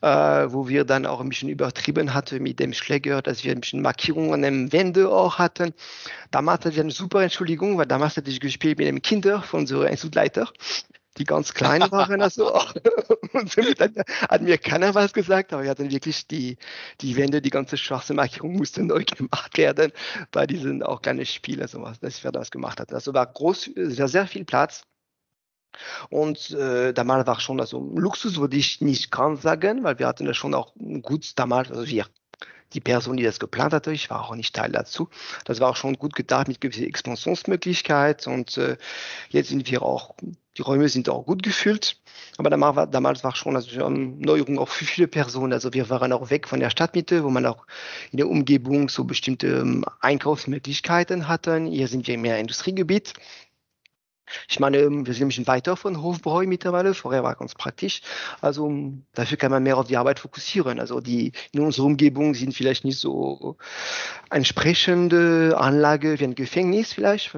äh, 0.00 0.08
wo 0.08 0.68
wir 0.68 0.84
dann 0.84 1.06
auch 1.06 1.20
ein 1.20 1.28
bisschen 1.28 1.48
übertrieben 1.48 2.14
hatten 2.14 2.42
mit 2.42 2.60
dem 2.60 2.72
Schläger, 2.72 3.22
dass 3.22 3.44
wir 3.44 3.52
ein 3.52 3.60
bisschen 3.60 3.82
Markierungen 3.82 4.34
an 4.34 4.42
den 4.42 4.72
Wänden 4.72 5.06
auch 5.06 5.38
hatten. 5.38 5.74
Damals 6.30 6.60
hatte 6.60 6.74
ich 6.74 6.80
eine 6.80 6.90
super 6.90 7.22
Entschuldigung, 7.22 7.78
weil 7.78 7.86
damals 7.86 8.16
hatte 8.16 8.30
ich 8.30 8.40
gespielt 8.40 8.78
mit 8.78 8.86
den 8.86 9.02
Kindern 9.02 9.42
von 9.42 9.60
unserem 9.60 9.88
Institutleiter 9.88 10.48
die 11.18 11.24
ganz 11.24 11.54
klein 11.54 11.80
waren. 11.90 12.20
Also, 12.20 12.52
und 13.32 13.50
somit 13.50 13.80
hat, 13.80 13.92
hat, 14.28 14.42
mir 14.42 14.58
keiner 14.58 14.94
was 14.94 15.12
gesagt, 15.12 15.52
aber 15.52 15.62
wir 15.62 15.70
hatten 15.70 15.90
wirklich 15.90 16.26
die, 16.26 16.58
die 17.00 17.16
Wände, 17.16 17.40
die 17.40 17.50
ganze 17.50 17.76
schwarze 17.76 18.14
Markierung 18.14 18.56
musste 18.56 18.82
neu 18.82 19.04
gemacht 19.04 19.56
werden 19.56 19.92
bei 20.30 20.46
diesen 20.46 20.82
auch 20.82 21.02
kleinen 21.02 21.26
Spielen, 21.26 21.66
sowas, 21.68 22.00
dass 22.00 22.22
wir 22.22 22.32
das 22.32 22.50
gemacht 22.50 22.80
hatten. 22.80 22.94
Also 22.94 23.14
war 23.14 23.26
groß, 23.26 23.70
sehr, 23.74 24.08
sehr 24.08 24.26
viel 24.26 24.44
Platz. 24.44 24.82
Und 26.10 26.50
äh, 26.50 26.92
damals 26.92 27.26
war 27.26 27.40
schon 27.40 27.60
also 27.60 27.92
Luxus, 27.96 28.38
würde 28.38 28.56
ich 28.56 28.80
nicht 28.80 29.10
ganz 29.10 29.42
sagen, 29.42 29.84
weil 29.84 29.98
wir 29.98 30.06
hatten 30.06 30.26
das 30.26 30.36
schon 30.36 30.54
auch 30.54 30.72
gut 31.02 31.32
damals, 31.36 31.70
also 31.70 31.86
wir, 31.86 32.06
die 32.72 32.80
Person, 32.80 33.16
die 33.16 33.22
das 33.22 33.38
geplant 33.38 33.72
hatte, 33.72 33.92
ich 33.92 34.10
war 34.10 34.24
auch 34.24 34.34
nicht 34.34 34.54
Teil 34.54 34.72
dazu. 34.72 35.08
Das 35.44 35.60
war 35.60 35.70
auch 35.70 35.76
schon 35.76 35.94
gut 35.94 36.14
gedacht 36.14 36.48
mit 36.48 36.60
gewissen 36.60 36.84
Expansionsmöglichkeiten 36.84 38.32
und 38.32 38.56
äh, 38.58 38.76
jetzt 39.30 39.48
sind 39.48 39.70
wir 39.70 39.82
auch, 39.82 40.14
die 40.56 40.62
Räume 40.62 40.88
sind 40.88 41.08
auch 41.08 41.24
gut 41.24 41.42
gefüllt. 41.42 42.00
Aber 42.38 42.50
damals 42.50 42.76
war, 42.76 42.86
damals 42.86 43.24
war 43.24 43.34
schon 43.34 43.56
also 43.56 43.84
eine 43.84 43.98
Neuerung 43.98 44.58
auch 44.58 44.68
für 44.68 44.84
viele 44.84 45.08
Personen. 45.08 45.52
Also 45.52 45.72
wir 45.72 45.88
waren 45.90 46.12
auch 46.12 46.30
weg 46.30 46.48
von 46.48 46.60
der 46.60 46.70
Stadtmitte, 46.70 47.24
wo 47.24 47.30
man 47.30 47.46
auch 47.46 47.66
in 48.10 48.18
der 48.18 48.28
Umgebung 48.28 48.88
so 48.88 49.04
bestimmte 49.04 49.46
ähm, 49.48 49.84
Einkaufsmöglichkeiten 50.00 51.28
hatten. 51.28 51.66
Hier 51.66 51.88
sind 51.88 52.06
wir 52.06 52.18
mehr 52.18 52.38
Industriegebiet. 52.38 53.14
Ich 54.48 54.60
meine, 54.60 54.78
wir 54.78 55.14
sind 55.14 55.24
ein 55.24 55.28
bisschen 55.28 55.46
weiter 55.46 55.76
von 55.76 56.02
Hofbräu 56.02 56.46
mittlerweile. 56.46 56.94
Vorher 56.94 57.22
war 57.22 57.34
ganz 57.34 57.54
praktisch. 57.54 58.02
Also 58.40 58.72
dafür 59.14 59.36
kann 59.36 59.50
man 59.50 59.62
mehr 59.62 59.78
auf 59.78 59.86
die 59.86 59.96
Arbeit 59.96 60.18
fokussieren. 60.18 60.80
Also 60.80 61.00
die 61.00 61.32
in 61.52 61.60
unserer 61.60 61.86
Umgebung 61.86 62.34
sind 62.34 62.54
vielleicht 62.54 62.84
nicht 62.84 62.98
so 62.98 63.56
entsprechende 64.30 65.56
Anlage 65.58 66.18
wie 66.18 66.24
ein 66.24 66.34
Gefängnis 66.34 66.92
vielleicht. 66.92 67.32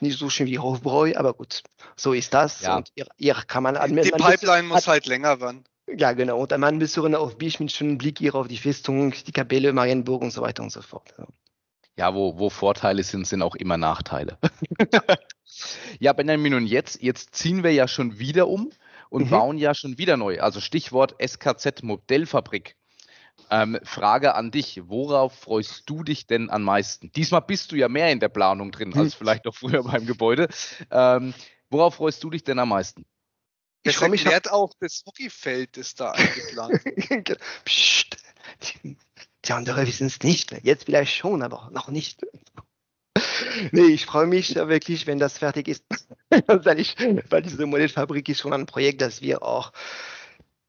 Nicht 0.00 0.18
so 0.18 0.30
schön 0.30 0.46
wie 0.46 0.58
Hofbräu, 0.58 1.12
aber 1.16 1.34
gut, 1.34 1.62
so 1.96 2.12
ist 2.12 2.32
das. 2.34 2.62
Ja. 2.62 2.76
Und 2.76 2.90
hier, 2.94 3.06
hier 3.16 3.34
kann 3.46 3.62
man 3.62 3.74
Die 3.94 4.10
Pipeline 4.10 4.68
muss 4.68 4.86
halt 4.86 5.06
länger 5.06 5.40
werden. 5.40 5.64
Ja, 5.88 6.12
genau. 6.12 6.40
Und 6.40 6.56
man 6.56 6.78
müssen 6.78 7.14
auf 7.14 7.36
Bisch 7.36 7.58
mit 7.58 7.72
schönem 7.72 7.98
Blick 7.98 8.18
hier 8.18 8.34
auf 8.34 8.48
die 8.48 8.56
Festung, 8.56 9.12
die 9.26 9.32
Kapelle, 9.32 9.72
Marienburg 9.72 10.22
und 10.22 10.30
so 10.30 10.40
weiter 10.40 10.62
und 10.62 10.70
so 10.70 10.80
fort. 10.80 11.12
Ja, 11.96 12.14
wo, 12.14 12.38
wo 12.38 12.48
Vorteile 12.48 13.02
sind, 13.02 13.26
sind 13.26 13.42
auch 13.42 13.54
immer 13.54 13.76
Nachteile. 13.76 14.38
ja, 16.00 16.12
Benjamin, 16.14 16.54
und 16.54 16.66
jetzt, 16.66 17.02
jetzt 17.02 17.34
ziehen 17.34 17.62
wir 17.62 17.72
ja 17.72 17.86
schon 17.86 18.18
wieder 18.18 18.48
um 18.48 18.70
und 19.10 19.26
mhm. 19.26 19.30
bauen 19.30 19.58
ja 19.58 19.74
schon 19.74 19.98
wieder 19.98 20.16
neu. 20.16 20.40
Also 20.40 20.60
Stichwort 20.60 21.14
SKZ 21.22 21.82
Modellfabrik. 21.82 22.76
Ähm, 23.50 23.78
Frage 23.82 24.34
an 24.34 24.50
dich, 24.50 24.80
worauf 24.86 25.34
freust 25.34 25.82
du 25.86 26.02
dich 26.02 26.26
denn 26.26 26.48
am 26.48 26.62
meisten? 26.62 27.12
Diesmal 27.12 27.42
bist 27.42 27.72
du 27.72 27.76
ja 27.76 27.88
mehr 27.88 28.10
in 28.10 28.20
der 28.20 28.30
Planung 28.30 28.72
drin 28.72 28.94
als 28.94 29.14
vielleicht 29.14 29.44
noch 29.44 29.54
früher 29.54 29.82
beim 29.82 30.06
Gebäude. 30.06 30.48
Ähm, 30.90 31.34
worauf 31.68 31.96
freust 31.96 32.24
du 32.24 32.30
dich 32.30 32.44
denn 32.44 32.58
am 32.58 32.70
meisten? 32.70 33.04
Ich 33.84 33.96
freue 33.96 34.10
mich 34.10 34.26
auch 34.50 34.72
das 34.80 35.02
Hockeyfeld 35.04 35.76
ist 35.76 36.00
da 36.00 36.12
eingeplant. 36.12 36.80
Psst. 37.64 38.16
Die 39.44 39.52
anderen 39.52 39.86
wissen 39.86 40.06
es 40.06 40.20
nicht. 40.20 40.52
Jetzt 40.62 40.84
vielleicht 40.84 41.14
schon, 41.14 41.42
aber 41.42 41.70
noch 41.72 41.88
nicht. 41.88 42.20
Nee, 43.70 43.88
ich 43.88 44.06
freue 44.06 44.26
mich 44.26 44.54
wirklich, 44.54 45.06
wenn 45.06 45.18
das 45.18 45.38
fertig 45.38 45.68
ist. 45.68 45.84
weil 46.30 47.42
diese 47.42 47.66
Modellfabrik 47.66 48.28
ist 48.28 48.40
schon 48.40 48.54
ein 48.54 48.66
Projekt, 48.66 49.02
das 49.02 49.20
wir 49.20 49.42
auch 49.42 49.72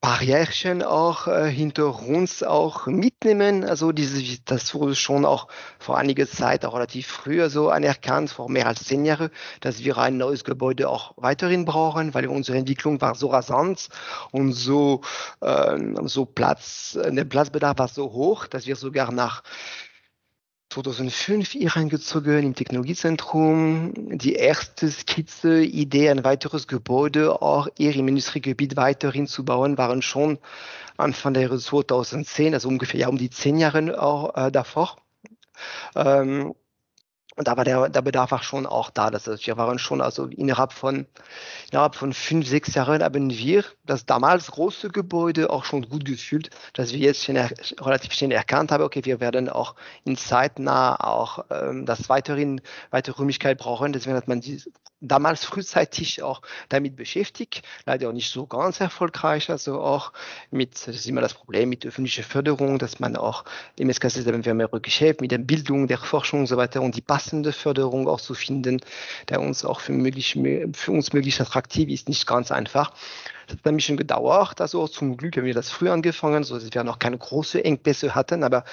Barrierchen 0.04 0.84
auch 0.84 1.30
äh, 1.30 1.50
hinter 1.50 1.98
uns 2.04 2.44
auch 2.44 2.88
mitnehmen. 2.88 3.64
Also 3.64 3.94
diese, 3.94 4.22
das 4.44 4.74
wurde 4.74 4.96
schon 4.96 5.24
auch 5.24 5.48
vor 5.80 5.98
einiger 5.98 6.28
Zeit, 6.28 6.66
auch 6.66 6.74
relativ 6.74 7.08
früher 7.08 7.50
so 7.50 7.70
anerkannt, 7.70 8.30
vor 8.30 8.50
mehr 8.50 8.68
als 8.68 8.84
zehn 8.84 9.06
Jahren, 9.06 9.30
dass 9.62 9.82
wir 9.82 9.98
ein 9.98 10.18
neues 10.18 10.44
Gebäude 10.44 10.90
auch 10.90 11.14
weiterhin 11.16 11.64
brauchen, 11.64 12.14
weil 12.14 12.28
unsere 12.28 12.58
Entwicklung 12.58 13.00
war 13.00 13.16
so 13.16 13.28
rasant 13.28 13.88
und 14.32 14.52
so, 14.52 15.00
äh, 15.40 15.80
so 16.04 16.26
Platz, 16.26 17.00
der 17.02 17.24
Platzbedarf 17.24 17.78
war 17.78 17.88
so 17.88 18.12
hoch, 18.12 18.48
dass 18.48 18.68
wir 18.68 18.76
sogar 18.76 19.10
nach 19.14 19.42
2005 20.74 21.52
hier 21.52 21.76
eingezogen 21.76 22.44
im 22.44 22.56
Technologiezentrum. 22.56 23.94
Die 24.18 24.34
erste 24.34 24.90
Skizze, 24.90 25.64
Idee, 25.64 26.10
ein 26.10 26.24
weiteres 26.24 26.68
Gebäude 26.68 27.44
auch 27.44 27.68
hier 27.78 27.96
im 27.96 28.08
Industriegebiet 28.08 28.76
weiterhin 28.76 29.28
zu 29.28 29.46
bauen, 29.46 29.78
waren 29.78 30.02
schon 30.02 30.40
Anfang 30.98 31.36
der 31.36 31.44
Jahre 31.44 31.60
2010, 31.60 32.56
also 32.56 32.70
ungefähr 32.70 33.02
ja 33.02 33.08
um 33.08 33.20
die 33.20 33.30
zehn 33.30 33.60
Jahre 33.60 34.02
auch 34.02 34.36
äh, 34.36 34.52
davor. 34.52 34.98
Ähm, 35.96 36.56
und 37.36 37.48
da 37.48 37.58
war 37.58 37.66
der, 37.66 37.90
der 37.90 38.02
Bedarf 38.04 38.32
auch 38.32 38.44
schon 38.44 38.68
auch 38.68 38.92
da. 38.92 39.10
Das 39.10 39.26
heißt, 39.26 39.48
wir 39.48 39.58
waren 39.58 39.80
schon 39.80 40.02
also 40.02 40.26
innerhalb 40.26 40.72
von, 40.72 41.08
innerhalb 41.72 41.96
von 41.96 42.14
fünf, 42.14 42.48
sechs 42.48 42.76
Jahren 42.76 43.02
haben 43.02 43.30
wir 43.32 43.66
das 43.86 44.06
damals 44.06 44.52
große 44.52 44.90
Gebäude 44.90 45.50
auch 45.50 45.66
schon 45.66 45.90
gut 45.90 46.06
gefühlt, 46.06 46.52
dass 46.74 46.94
wir 46.94 47.00
jetzt 47.00 47.24
schon 47.24 47.38
relativ 47.38 48.14
schnell 48.14 48.32
erkannt 48.32 48.72
haben, 48.72 48.84
okay, 48.84 49.04
wir 49.04 49.20
werden 49.20 49.50
auch 49.50 49.76
in 50.06 50.16
zeitnah 50.16 50.96
auch 50.96 51.46
ähm, 51.50 51.88
das 51.88 52.08
weiterhin, 52.08 52.62
weitere 52.92 53.16
Räumlichkeit 53.16 53.58
brauchen. 53.58 53.94
Deswegen 53.94 54.16
hat 54.16 54.28
man 54.28 54.42
die, 54.42 54.62
damals 55.04 55.44
frühzeitig 55.46 56.24
auch 56.24 56.42
damit 56.70 56.96
beschäftigt, 56.96 57.62
leider 57.86 58.10
auch 58.10 58.14
nicht 58.14 58.32
so 58.32 58.48
ganz 58.48 58.80
erfolgreich, 58.80 59.50
also 59.50 59.82
auch 59.82 60.14
mit, 60.50 60.88
das 60.88 60.96
ist 60.96 61.08
immer 61.08 61.22
das 61.22 61.34
Problem 61.34 61.70
mit 61.70 61.86
öffentlicher 61.86 62.24
Förderung, 62.24 62.80
dass 62.80 63.00
man 63.00 63.16
auch 63.16 63.44
im 63.78 63.92
SKS 63.92 64.26
haben 64.26 64.46
wir 64.46 64.54
mehrere 64.54 64.82
Geschäfte 64.82 65.22
mit 65.22 65.32
der 65.32 65.38
Bildung, 65.40 65.88
der 65.88 65.98
Forschung 65.98 66.42
und 66.42 66.48
so 66.48 66.58
weiter 66.58 66.82
und 66.82 66.96
die 66.96 67.02
passende 67.14 67.52
Förderung 67.52 68.08
auch 68.08 68.20
zu 68.20 68.34
finden, 68.34 68.80
der 69.30 69.40
uns 69.40 69.64
auch 69.64 69.82
für, 69.82 69.92
möglich, 69.92 70.40
für 70.74 70.92
uns 70.92 71.14
möglichst 71.14 71.42
attraktiv 71.42 71.90
ist, 71.90 72.10
nicht 72.10 72.26
ganz 72.26 72.52
einfach. 72.52 72.90
Das 73.46 73.58
hat 73.58 73.68
ein 73.68 73.76
bisschen 73.76 73.98
gedauert, 73.98 74.60
also 74.60 74.88
zum 74.88 75.16
Glück 75.16 75.38
haben 75.38 75.46
wir 75.46 75.54
das 75.54 75.70
früh 75.70 75.92
angefangen, 75.92 76.44
so 76.44 76.58
dass 76.58 76.74
wir 76.74 76.84
noch 76.84 76.98
keine 76.98 77.20
großen 77.20 77.62
Engpässe 77.62 78.16
hatten, 78.16 78.44
aber 78.44 78.64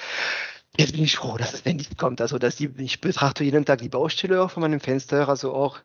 Jetzt 0.77 0.93
bin 0.93 1.03
ich 1.03 1.17
froh, 1.17 1.37
dass 1.37 1.53
es 1.53 1.61
endlich 1.63 1.97
kommt. 1.97 2.21
Also, 2.21 2.37
dass 2.39 2.55
die, 2.55 2.71
ich 2.77 3.01
betrachte 3.01 3.43
jeden 3.43 3.65
Tag 3.65 3.79
die 3.79 3.89
Baustelle 3.89 4.41
auch 4.41 4.49
von 4.49 4.61
meinem 4.61 4.79
Fenster, 4.79 5.27
also 5.27 5.53
auch 5.53 5.79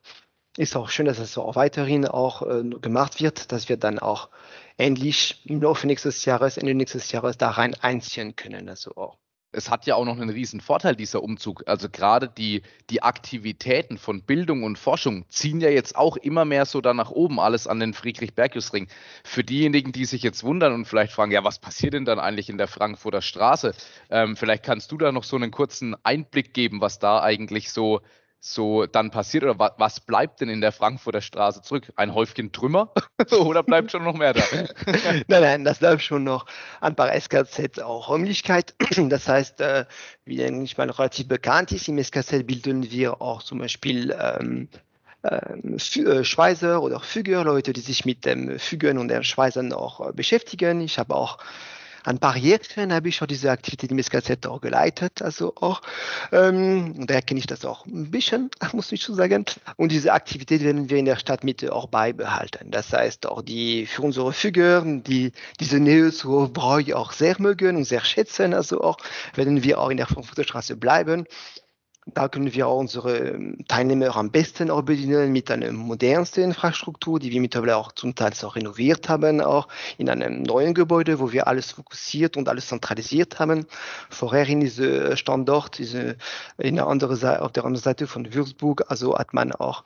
ist 0.56 0.76
auch 0.76 0.88
schön, 0.88 1.06
dass 1.06 1.18
es 1.18 1.36
auch 1.36 1.56
weiterhin 1.56 2.06
auch 2.06 2.42
äh, 2.42 2.62
gemacht 2.80 3.20
wird, 3.20 3.50
dass 3.50 3.68
wir 3.68 3.76
dann 3.76 3.98
auch 3.98 4.30
endlich 4.76 5.42
im 5.44 5.60
Laufe 5.60 5.88
nächstes 5.88 6.24
Jahres, 6.24 6.56
Ende 6.56 6.74
nächstes 6.74 7.10
Jahres 7.10 7.36
da 7.36 7.50
rein 7.50 7.74
einziehen 7.74 8.36
können. 8.36 8.68
Also 8.68 8.94
auch. 8.94 9.18
Es 9.52 9.70
hat 9.70 9.87
ja 9.87 9.94
auch 9.94 10.04
noch 10.04 10.16
einen 10.16 10.28
riesen 10.28 10.61
Vorteil, 10.61 10.96
dieser 10.96 11.22
Umzug. 11.22 11.62
Also 11.66 11.88
gerade 11.88 12.28
die, 12.28 12.62
die 12.90 13.02
Aktivitäten 13.02 13.96
von 13.96 14.22
Bildung 14.22 14.64
und 14.64 14.78
Forschung 14.78 15.24
ziehen 15.28 15.61
ja 15.61 15.70
jetzt 15.70 15.96
auch 15.96 16.16
immer 16.16 16.44
mehr 16.44 16.66
so 16.66 16.80
da 16.80 16.92
nach 16.92 17.11
oben, 17.11 17.40
alles 17.40 17.66
an 17.66 17.80
den 17.80 17.94
Friedrich-Bergius-Ring. 17.94 18.88
Für 19.24 19.44
diejenigen, 19.44 19.92
die 19.92 20.04
sich 20.04 20.22
jetzt 20.22 20.44
wundern 20.44 20.74
und 20.74 20.87
vielleicht 20.87 21.12
fragen, 21.12 21.32
ja, 21.32 21.44
was 21.44 21.59
passiert 21.59 21.94
denn 21.94 22.04
dann 22.04 22.18
eigentlich 22.18 22.50
in 22.50 22.59
der 22.59 22.68
Frankfurter 22.68 23.22
Straße? 23.22 23.74
Ähm, 24.11 24.37
vielleicht 24.37 24.64
kannst 24.64 24.92
du 24.92 24.98
da 24.98 25.12
noch 25.12 25.24
so 25.24 25.37
einen 25.37 25.50
kurzen 25.50 25.96
Einblick 26.04 26.52
geben, 26.52 26.80
was 26.80 26.98
da 26.98 27.22
eigentlich 27.22 27.72
so 27.72 28.02
so 28.52 28.87
dann 28.87 29.11
passiert 29.11 29.44
oder 29.44 29.59
wa 29.59 29.74
was 29.78 30.00
bleibt 30.00 30.40
denn 30.40 30.48
in 30.48 30.61
der 30.61 30.72
Frankfurter 30.72 31.20
Straße 31.20 31.62
zurück? 31.62 31.92
Ein 31.96 32.14
Häufchen 32.14 32.52
Trümmer 32.52 32.92
oder 33.40 33.62
bleibt 33.62 33.90
schon 33.90 34.04
noch 34.04 34.14
mehr 34.14 34.32
da? 34.32 34.42
nein, 35.26 35.42
nein, 35.42 35.64
das 35.64 35.78
bleibt 35.78 36.02
schon 36.02 36.24
noch 36.24 36.46
ein 36.80 36.94
paar 36.94 37.12
SKZ 37.12 37.80
auch 37.80 38.09
Räumlichkeit. 38.09 38.74
Das 39.09 39.28
heißt, 39.28 39.61
äh, 39.61 39.85
wie 40.24 40.42
ich 40.42 40.78
mal 40.78 40.90
relativ 40.90 41.28
bekannt 41.28 41.72
ist, 41.72 41.88
im 41.88 42.02
SKZ 42.02 42.46
bilden 42.46 42.90
wir 42.90 43.20
auch 43.20 43.42
zum 43.42 43.59
Beispiel 43.59 44.16
ähm, 44.18 44.68
ähm 45.22 45.76
äh, 45.76 46.24
Schweißer 46.24 46.82
oder 46.82 47.00
Füger, 47.00 47.44
Leute, 47.44 47.72
die 47.72 47.80
sich 47.80 48.04
mit 48.04 48.24
dem 48.24 48.59
Fügen 48.59 48.98
und 48.98 49.09
den 49.09 49.22
Schweißern 49.22 49.72
auch 49.72 50.09
äh, 50.09 50.12
beschäftigen. 50.12 50.80
Ich 50.80 50.98
habe 50.98 51.14
auch 51.14 51.38
an 52.06 52.18
Barrieren 52.18 52.92
habe 52.92 53.08
ich 53.08 53.20
auch 53.20 53.26
diese 53.26 53.50
Aktivität 53.50 53.90
im 53.90 54.00
SKZ 54.00 54.46
auch 54.46 54.60
geleitet, 54.60 55.22
also 55.22 55.54
auch. 55.56 55.82
Ähm, 56.30 57.06
daher 57.06 57.22
kenne 57.22 57.40
ich 57.40 57.46
das 57.46 57.64
auch 57.64 57.84
ein 57.84 58.12
bisschen, 58.12 58.50
muss 58.72 58.92
ich 58.92 59.02
schon 59.02 59.16
sagen. 59.16 59.44
Und 59.76 59.90
diese 59.90 60.12
Aktivität 60.12 60.62
werden 60.62 60.88
wir 60.88 60.98
in 60.98 61.04
der 61.04 61.16
Stadtmitte 61.16 61.72
auch 61.72 61.88
beibehalten. 61.88 62.70
Das 62.70 62.92
heißt 62.92 63.26
auch 63.26 63.42
die 63.42 63.86
für 63.86 64.02
unsere 64.02 64.32
Füger, 64.32 64.82
die 64.84 65.32
diese 65.58 65.80
Nähe 65.80 66.12
zu 66.12 66.48
Brau 66.52 66.76
auch 66.94 67.12
sehr 67.12 67.34
mögen 67.38 67.76
und 67.76 67.84
sehr 67.84 68.04
schätzen, 68.04 68.54
also 68.54 68.82
auch 68.82 68.98
werden 69.34 69.64
wir 69.64 69.80
auch 69.80 69.90
in 69.90 69.96
der 69.96 70.06
Frankfurter 70.06 70.44
Straße 70.44 70.76
bleiben. 70.76 71.26
Da 72.14 72.28
können 72.28 72.54
wir 72.54 72.68
unsere 72.68 73.18
ähm, 73.18 73.58
Teilnehmer 73.66 74.14
am 74.14 74.30
besten 74.30 74.70
auch 74.70 74.82
bedienen 74.82 75.32
mit 75.32 75.50
einer 75.50 75.72
modernsten 75.72 76.44
Infrastruktur, 76.44 77.18
die 77.18 77.32
wir 77.32 77.40
mittlerweile 77.40 77.76
auch 77.76 77.90
zum 77.92 78.14
Teil 78.14 78.32
auch 78.42 78.54
renoviert 78.54 79.08
haben, 79.08 79.40
auch 79.40 79.66
in 79.98 80.08
einem 80.08 80.44
neuen 80.44 80.72
Gebäude, 80.72 81.18
wo 81.18 81.32
wir 81.32 81.48
alles 81.48 81.72
fokussiert 81.72 82.36
und 82.36 82.48
alles 82.48 82.68
zentralisiert 82.68 83.40
haben. 83.40 83.66
Vorher 84.08 84.46
in 84.46 84.60
diesem 84.60 85.16
Standort, 85.16 85.78
diese, 85.78 86.16
in 86.58 86.76
der 86.76 86.86
anderen 86.86 87.16
Seite, 87.16 87.42
auf 87.42 87.52
der 87.52 87.64
anderen 87.64 87.82
Seite 87.82 88.06
von 88.06 88.32
Würzburg, 88.32 88.84
also 88.88 89.18
hat 89.18 89.34
man 89.34 89.50
auch 89.52 89.82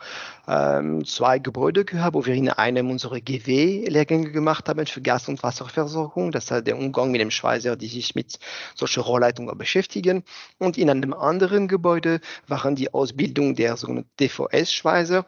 ähm, 0.47 1.05
zwei 1.07 1.39
Gebäude 1.39 1.87
gehabt, 1.87 2.15
wo 2.15 2.27
wir 2.27 2.35
in 2.35 2.51
einem 2.51 2.91
unsere 2.91 3.23
GW-Lehrgänge 3.23 4.31
gemacht 4.31 4.69
haben 4.69 4.85
für 4.87 5.01
Gas- 5.01 5.29
und 5.29 5.43
Wasserversorgung. 5.43 6.33
Das 6.33 6.51
ist 6.51 6.67
der 6.67 6.77
Umgang 6.77 7.13
mit 7.13 7.21
dem 7.23 7.31
Schweißer, 7.31 7.77
die 7.77 7.89
sich 7.89 8.15
mit 8.15 8.39
solchen 8.75 9.03
Rohrleitungen 9.03 9.57
beschäftigen. 9.57 10.23
Und 10.59 10.77
in 10.77 10.91
einem 10.91 11.15
anderen 11.15 11.67
Gebäude 11.67 12.10
waren 12.47 12.75
die 12.75 12.93
Ausbildung 12.93 13.55
der 13.55 13.77
sogenannten 13.77 14.11
DVS-Schweißer. 14.19 15.27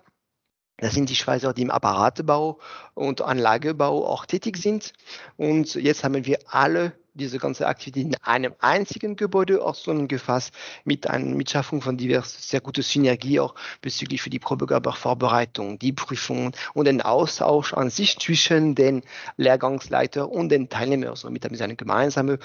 Das 0.78 0.94
sind 0.94 1.10
die 1.10 1.14
Schweißer, 1.14 1.52
die 1.52 1.62
im 1.62 1.70
Apparatebau 1.70 2.58
und 2.94 3.20
Anlagebau 3.20 4.04
auch 4.04 4.26
tätig 4.26 4.56
sind. 4.56 4.92
Und 5.36 5.74
jetzt 5.74 6.02
haben 6.02 6.24
wir 6.26 6.38
alle 6.46 6.92
diese 7.14 7.38
ganze 7.38 7.66
Aktivität 7.66 8.06
in 8.06 8.16
einem 8.22 8.54
einzigen 8.60 9.16
Gebäude 9.16 9.62
auch 9.64 9.76
zusammengefasst 9.76 10.52
mit 10.84 11.06
einer 11.08 11.34
Mitschaffung 11.34 11.82
von 11.82 11.98
divers, 11.98 12.48
sehr 12.48 12.60
guter 12.60 12.82
Synergie 12.82 13.38
auch 13.38 13.54
bezüglich 13.82 14.22
für 14.22 14.30
die 14.30 14.38
Probegabervorbereitung, 14.38 15.78
die 15.78 15.92
Prüfungen 15.92 16.52
und 16.72 16.86
den 16.86 17.02
Austausch 17.02 17.74
an 17.74 17.90
sich 17.90 18.18
zwischen 18.18 18.74
den 18.74 19.02
Lehrgangsleiter 19.36 20.30
und 20.30 20.48
den 20.48 20.70
Teilnehmern, 20.70 21.14
so 21.16 21.28
mit 21.28 21.44
einem 21.44 21.76
gemeinsamen 21.76 22.38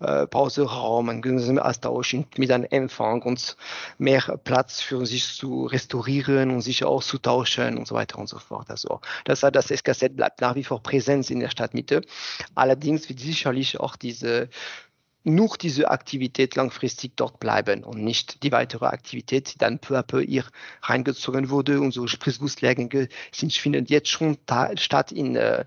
äh, 0.00 0.26
Pauseraum, 0.26 1.10
einen 1.10 1.20
gemeinsamen 1.20 1.58
Austausch 1.58 2.16
mit 2.36 2.50
einem 2.50 2.64
Empfang 2.64 3.22
und 3.22 3.56
mehr 3.98 4.22
Platz 4.42 4.80
für 4.80 5.04
sich 5.04 5.34
zu 5.34 5.66
restaurieren 5.66 6.50
und 6.50 6.62
sich 6.62 6.84
auszutauschen 6.84 7.76
und 7.76 7.86
so 7.86 7.94
weiter 7.94 8.18
und 8.18 8.28
so 8.28 8.38
fort. 8.38 8.70
Also 8.70 9.00
das, 9.24 9.40
das 9.40 9.66
SKZ 9.66 10.16
bleibt 10.16 10.40
nach 10.40 10.54
wie 10.54 10.64
vor 10.64 10.82
Präsenz 10.82 11.28
in 11.30 11.40
der 11.40 11.50
Stadtmitte. 11.50 12.02
Allerdings 12.54 13.08
wird 13.08 13.20
sicherlich 13.20 13.80
auch 13.80 13.96
die 13.96 14.13
diese 14.14 14.48
nur 15.24 15.56
diese 15.56 15.90
Aktivität 15.90 16.54
langfristig 16.54 17.12
dort 17.16 17.40
bleiben 17.40 17.82
und 17.82 18.04
nicht 18.04 18.42
die 18.42 18.52
weitere 18.52 18.86
Aktivität, 18.86 19.54
die 19.54 19.58
dann 19.58 19.78
peu 19.78 19.98
à 19.98 20.02
peu 20.02 20.20
hier 20.20 20.44
reingezogen 20.82 21.48
wurde. 21.48 21.80
Unsere 21.80 22.08
Spritzgusslehrgänge 22.08 23.08
finden 23.32 23.86
jetzt 23.86 24.10
schon 24.10 24.36
statt 24.76 25.12
in, 25.12 25.34
äh, 25.36 25.64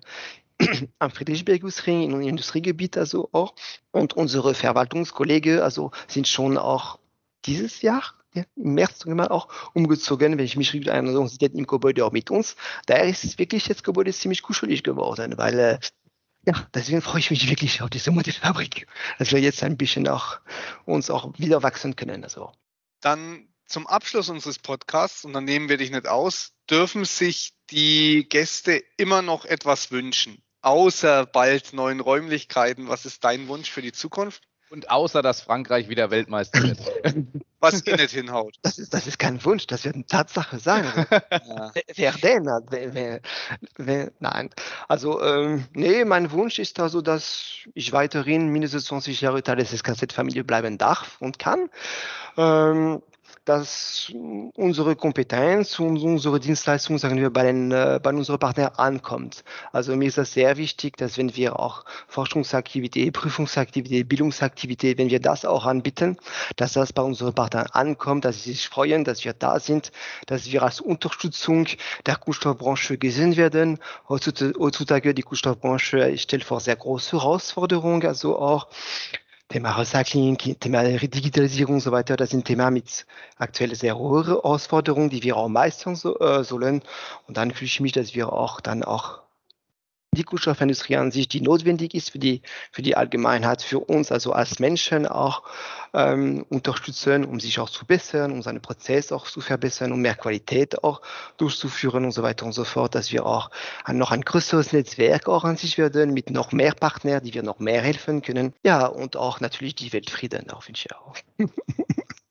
am 1.00 1.10
Friedrichsbergusring, 1.10 2.04
im 2.04 2.22
Industriegebiet 2.22 2.98
also 2.98 3.30
auch. 3.32 3.56
Und 3.92 4.14
unsere 4.14 4.54
Verwaltungskollegen 4.54 5.60
also 5.60 5.92
sind 6.08 6.28
schon 6.28 6.58
auch 6.58 7.00
dieses 7.46 7.82
Jahr 7.82 8.04
ja, 8.34 8.44
im 8.56 8.76
März 8.76 9.08
auch 9.08 9.48
umgezogen, 9.74 10.38
wenn 10.38 10.46
ich 10.46 10.56
mich 10.56 10.74
richtig 10.74 10.92
erinnere, 10.92 11.28
sind 11.28 11.42
im 11.42 11.66
Gebäude 11.66 12.06
auch 12.06 12.12
mit 12.12 12.30
uns. 12.30 12.56
Daher 12.86 13.06
ist 13.06 13.24
es 13.24 13.40
wirklich 13.40 13.64
das 13.64 13.82
Gebäude 13.82 14.14
ziemlich 14.14 14.44
kuschelig 14.44 14.84
geworden, 14.84 15.34
weil 15.38 15.60
äh, 15.60 15.80
ja, 16.48 16.66
deswegen 16.74 17.02
freue 17.02 17.20
ich 17.20 17.30
mich 17.30 17.50
wirklich 17.50 17.82
auf 17.82 17.90
diese 17.90 18.10
Modellfabrik, 18.12 18.88
dass 19.20 19.34
wir 19.34 19.42
jetzt 19.42 19.64
ein 19.64 19.76
bisschen 19.76 20.08
auch 20.08 20.40
uns 20.86 21.10
auch 21.10 21.38
wieder 21.38 21.62
wachsen 21.62 21.98
können. 21.98 22.24
Also. 22.24 22.54
Dann 23.02 23.50
zum 23.66 23.86
Abschluss 23.86 24.30
unseres 24.30 24.58
Podcasts, 24.58 25.26
und 25.26 25.34
dann 25.34 25.44
nehmen 25.44 25.68
wir 25.68 25.76
dich 25.76 25.92
nicht 25.92 26.08
aus, 26.08 26.54
dürfen 26.70 27.04
sich 27.04 27.54
die 27.70 28.30
Gäste 28.30 28.82
immer 28.96 29.22
noch 29.22 29.44
etwas 29.44 29.92
wünschen, 29.92 30.42
außer 30.62 31.26
bald 31.26 31.74
neuen 31.74 32.00
Räumlichkeiten. 32.00 32.88
Was 32.88 33.06
ist 33.06 33.26
dein 33.26 33.50
Wunsch 33.50 33.70
für 33.70 33.82
die 33.82 33.92
Zukunft? 33.92 34.48
Und 34.70 34.90
außer, 34.90 35.22
dass 35.22 35.42
Frankreich 35.42 35.88
wieder 35.90 36.12
Weltmeister 36.12 36.62
wird. 36.62 36.80
Was 37.60 37.86
ihr 37.88 37.96
nicht 37.96 38.12
hinhaut. 38.12 38.56
Das 38.62 38.78
ist, 38.78 38.94
das 38.94 39.08
ist 39.08 39.18
kein 39.18 39.44
Wunsch, 39.44 39.66
das 39.66 39.84
wird 39.84 39.96
eine 39.96 40.06
Tatsache 40.06 40.60
sein. 40.60 40.86
ja. 41.32 41.72
Wer 41.96 42.12
denn? 42.12 42.46
Wer, 42.70 42.94
wer, 42.94 43.22
wer, 43.78 44.12
nein. 44.20 44.52
Also, 44.88 45.22
ähm, 45.24 45.66
nee, 45.74 46.06
mein 46.06 46.32
Wunsch 46.32 46.60
ist 46.60 46.80
also, 46.80 47.02
dass 47.02 47.68
ich 47.74 47.94
weiterhin 47.94 48.50
mindestens 48.50 48.86
20 48.86 49.22
Jahre 49.22 49.42
Teil 49.42 49.56
des 49.56 49.72
SKZ-Familie 49.72 50.44
bleiben 50.44 50.78
darf 50.78 51.18
und 51.20 51.40
kann. 51.40 51.70
Ähm, 52.38 53.02
dass 53.48 54.12
unsere 54.56 54.98
Kompetenz 54.98 55.80
und 55.80 55.98
unsere 56.00 56.40
Dienstleistung, 56.40 56.98
sagen 56.98 57.18
wir, 57.18 57.30
bei, 57.30 57.44
den, 57.44 57.72
äh, 57.72 58.00
bei 58.04 58.10
unseren 58.10 58.40
Partnern 58.40 58.72
ankommt. 58.76 59.46
Also 59.72 59.96
mir 59.96 60.10
ist 60.10 60.18
das 60.18 60.34
sehr 60.34 60.58
wichtig, 60.58 60.98
dass 60.98 61.18
wenn 61.18 61.34
wir 61.36 61.58
auch 61.58 61.86
Forschungsaktivität, 62.08 63.14
Prüfungsaktivität, 63.14 64.10
Bildungsaktivität, 64.10 64.98
wenn 64.98 65.10
wir 65.10 65.22
das 65.22 65.46
auch 65.46 65.66
anbieten, 65.66 66.18
dass 66.58 66.74
das 66.74 66.92
bei 66.92 67.02
unseren 67.02 67.34
Partnern 67.34 67.68
ankommt, 67.72 68.26
dass 68.26 68.44
sie 68.44 68.52
sich 68.52 68.68
freuen, 68.68 69.06
dass 69.06 69.24
wir 69.24 69.34
da 69.34 69.62
sind, 69.62 69.94
dass 70.26 70.52
wir 70.52 70.64
als 70.64 70.82
Unterstützung 70.82 71.68
der 72.06 72.18
Kunststoffbranche 72.18 72.98
gesehen 72.98 73.38
werden. 73.38 73.80
Heutzutage 74.10 75.14
die 75.14 75.22
Kunststoffbranche 75.22 76.18
stellt 76.18 76.44
vor 76.44 76.60
sehr 76.60 76.76
große 76.76 77.14
Herausforderungen, 77.14 78.06
also 78.06 78.38
auch 78.38 78.68
Thema 79.50 79.78
Recycling, 79.78 80.38
Thema 80.38 80.84
Digitalisierung 80.84 81.76
und 81.76 81.82
so 81.82 81.92
weiter, 81.94 82.18
das 82.18 82.32
sind 82.32 82.46
Themen 82.46 82.74
mit 82.74 83.06
aktuell 83.38 83.74
sehr 83.76 83.98
hohen 83.98 84.26
Herausforderungen, 84.26 85.10
die 85.10 85.24
wir 85.24 85.38
auch 85.38 85.48
meistern 85.48 85.96
so, 85.96 86.20
äh, 86.20 86.44
sollen. 86.44 86.84
Und 87.28 87.38
dann 87.38 87.52
fühle 87.52 87.68
ich 87.68 87.80
mich, 87.80 87.94
dass 87.94 88.14
wir 88.14 88.34
auch 88.34 88.60
dann 88.60 88.84
auch 88.84 89.22
die 90.14 90.24
Kunststoffindustrie 90.24 90.98
an 90.98 91.12
sich, 91.12 91.28
die 91.28 91.42
notwendig 91.42 91.94
ist 91.94 92.12
für 92.12 92.20
die, 92.20 92.42
für 92.72 92.82
die 92.82 92.96
Allgemeinheit, 92.96 93.62
für 93.62 93.80
uns, 93.80 94.12
also 94.12 94.32
als 94.32 94.60
Menschen 94.60 95.06
auch 95.06 95.44
ähm, 95.94 96.46
unterstützen, 96.50 97.26
um 97.26 97.40
sich 97.40 97.60
auch 97.60 97.70
zu 97.70 97.86
bessern, 97.86 98.32
um 98.32 98.42
seinen 98.42 98.62
Prozess 98.62 99.12
auch 99.12 99.26
zu 99.26 99.42
verbessern, 99.42 99.92
um 99.92 100.02
mehr 100.02 100.16
Qualität 100.16 100.84
auch 100.84 101.02
durchzuführen 101.38 102.06
und 102.06 102.12
so 102.12 102.24
weiter 102.24 102.46
und 102.46 102.54
so 102.54 102.64
fort, 102.64 102.96
dass 102.96 103.12
wir 103.12 103.26
auch 103.26 103.52
noch 103.88 104.12
ein 104.12 104.22
größeres 104.22 104.74
Netzwerk 104.74 105.28
auch 105.28 105.44
an 105.44 105.58
sich 105.58 105.78
werden 105.78 106.14
mit 106.14 106.30
noch 106.30 106.52
mehr 106.52 106.74
Partnern, 106.74 107.24
die 107.24 107.34
wir 107.34 107.44
noch 107.44 107.60
mehr 107.60 107.82
helfen 107.82 108.22
können. 108.22 108.54
Ja, 108.64 108.86
und 108.88 109.16
auch 109.18 109.40
natürlich 109.40 109.76
die 109.76 109.94
Weltfrieden, 109.94 110.50
auch 110.50 110.64
finde 110.64 110.80
ich 110.80 110.96
auch. 110.96 111.16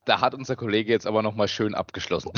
da 0.07 0.21
hat 0.21 0.35
unser 0.35 0.57
Kollege 0.57 0.93
jetzt 0.93 1.07
aber 1.07 1.23
nochmal 1.23 1.49
schön 1.49 1.75
abgeschlossen. 1.75 2.33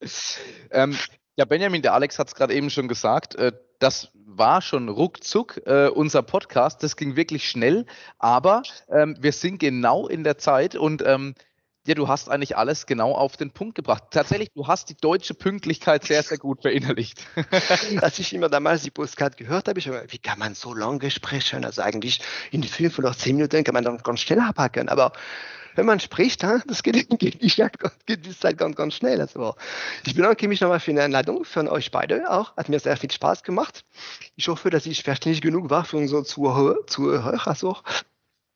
ähm, 0.70 0.96
ja, 1.36 1.44
Benjamin, 1.44 1.82
der 1.82 1.94
Alex 1.94 2.18
hat 2.18 2.28
es 2.28 2.34
gerade 2.34 2.54
eben 2.54 2.70
schon 2.70 2.86
gesagt. 2.88 3.34
Äh, 3.34 3.52
das 3.78 4.10
war 4.14 4.62
schon 4.62 4.88
ruckzuck 4.88 5.60
äh, 5.66 5.88
unser 5.88 6.22
Podcast. 6.22 6.82
Das 6.82 6.96
ging 6.96 7.16
wirklich 7.16 7.48
schnell, 7.48 7.86
aber 8.18 8.62
ähm, 8.88 9.16
wir 9.20 9.32
sind 9.32 9.58
genau 9.58 10.08
in 10.08 10.24
der 10.24 10.38
Zeit 10.38 10.76
und 10.76 11.02
ähm, 11.06 11.34
ja, 11.86 11.94
du 11.94 12.08
hast 12.08 12.30
eigentlich 12.30 12.56
alles 12.56 12.86
genau 12.86 13.12
auf 13.12 13.36
den 13.36 13.50
Punkt 13.50 13.74
gebracht. 13.74 14.04
Tatsächlich, 14.10 14.50
du 14.54 14.66
hast 14.66 14.88
die 14.88 14.96
deutsche 14.96 15.34
Pünktlichkeit 15.34 16.04
sehr, 16.04 16.22
sehr 16.22 16.38
gut 16.38 16.62
verinnerlicht. 16.62 17.26
Als 18.00 18.18
ich 18.18 18.32
immer 18.32 18.48
damals 18.48 18.82
die 18.82 18.90
Postcard 18.90 19.36
gehört 19.36 19.68
habe, 19.68 19.78
ich 19.78 19.88
habe, 19.88 20.02
wie 20.08 20.18
kann 20.18 20.38
man 20.38 20.54
so 20.54 20.72
lange 20.72 21.10
sprechen? 21.10 21.64
Also 21.64 21.82
eigentlich 21.82 22.20
in 22.52 22.62
fünf 22.62 22.98
oder 22.98 23.12
zehn 23.12 23.36
Minuten 23.36 23.64
kann 23.64 23.74
man 23.74 23.84
dann 23.84 23.98
ganz 23.98 24.20
schnell 24.20 24.40
abhacken. 24.40 24.88
Aber 24.88 25.12
wenn 25.74 25.86
man 25.86 26.00
spricht, 26.00 26.42
das 26.42 26.82
geht, 26.82 27.08
geht, 27.18 27.42
die, 27.42 27.48
geht 28.06 28.26
die 28.26 28.38
Zeit 28.38 28.58
ganz, 28.58 28.76
ganz 28.76 28.94
schnell. 28.94 29.20
Also, 29.20 29.54
ich 30.04 30.14
bedanke 30.14 30.48
mich 30.48 30.60
nochmal 30.60 30.80
für 30.80 30.92
die 30.92 31.00
Einladung, 31.00 31.44
von 31.44 31.68
euch 31.68 31.90
beide 31.90 32.30
auch. 32.30 32.56
Hat 32.56 32.68
mir 32.68 32.78
sehr 32.80 32.96
viel 32.96 33.10
Spaß 33.10 33.42
gemacht. 33.42 33.84
Ich 34.36 34.48
hoffe, 34.48 34.70
dass 34.70 34.86
ich 34.86 35.02
verständlich 35.02 35.42
genug 35.42 35.70
war 35.70 35.84
für 35.84 35.96
unsere 35.96 36.24
Zuhörer. 36.24 36.86
Zuhörer 36.86 37.46
also. 37.46 37.76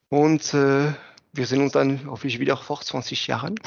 Und 0.09 0.55
äh, 0.55 0.93
wir 1.33 1.47
sehen 1.47 1.63
uns 1.63 1.73
dann 1.73 2.07
hoffentlich 2.07 2.41
wieder 2.41 2.57
vor 2.57 2.81
20 2.81 3.27
Jahren. 3.27 3.61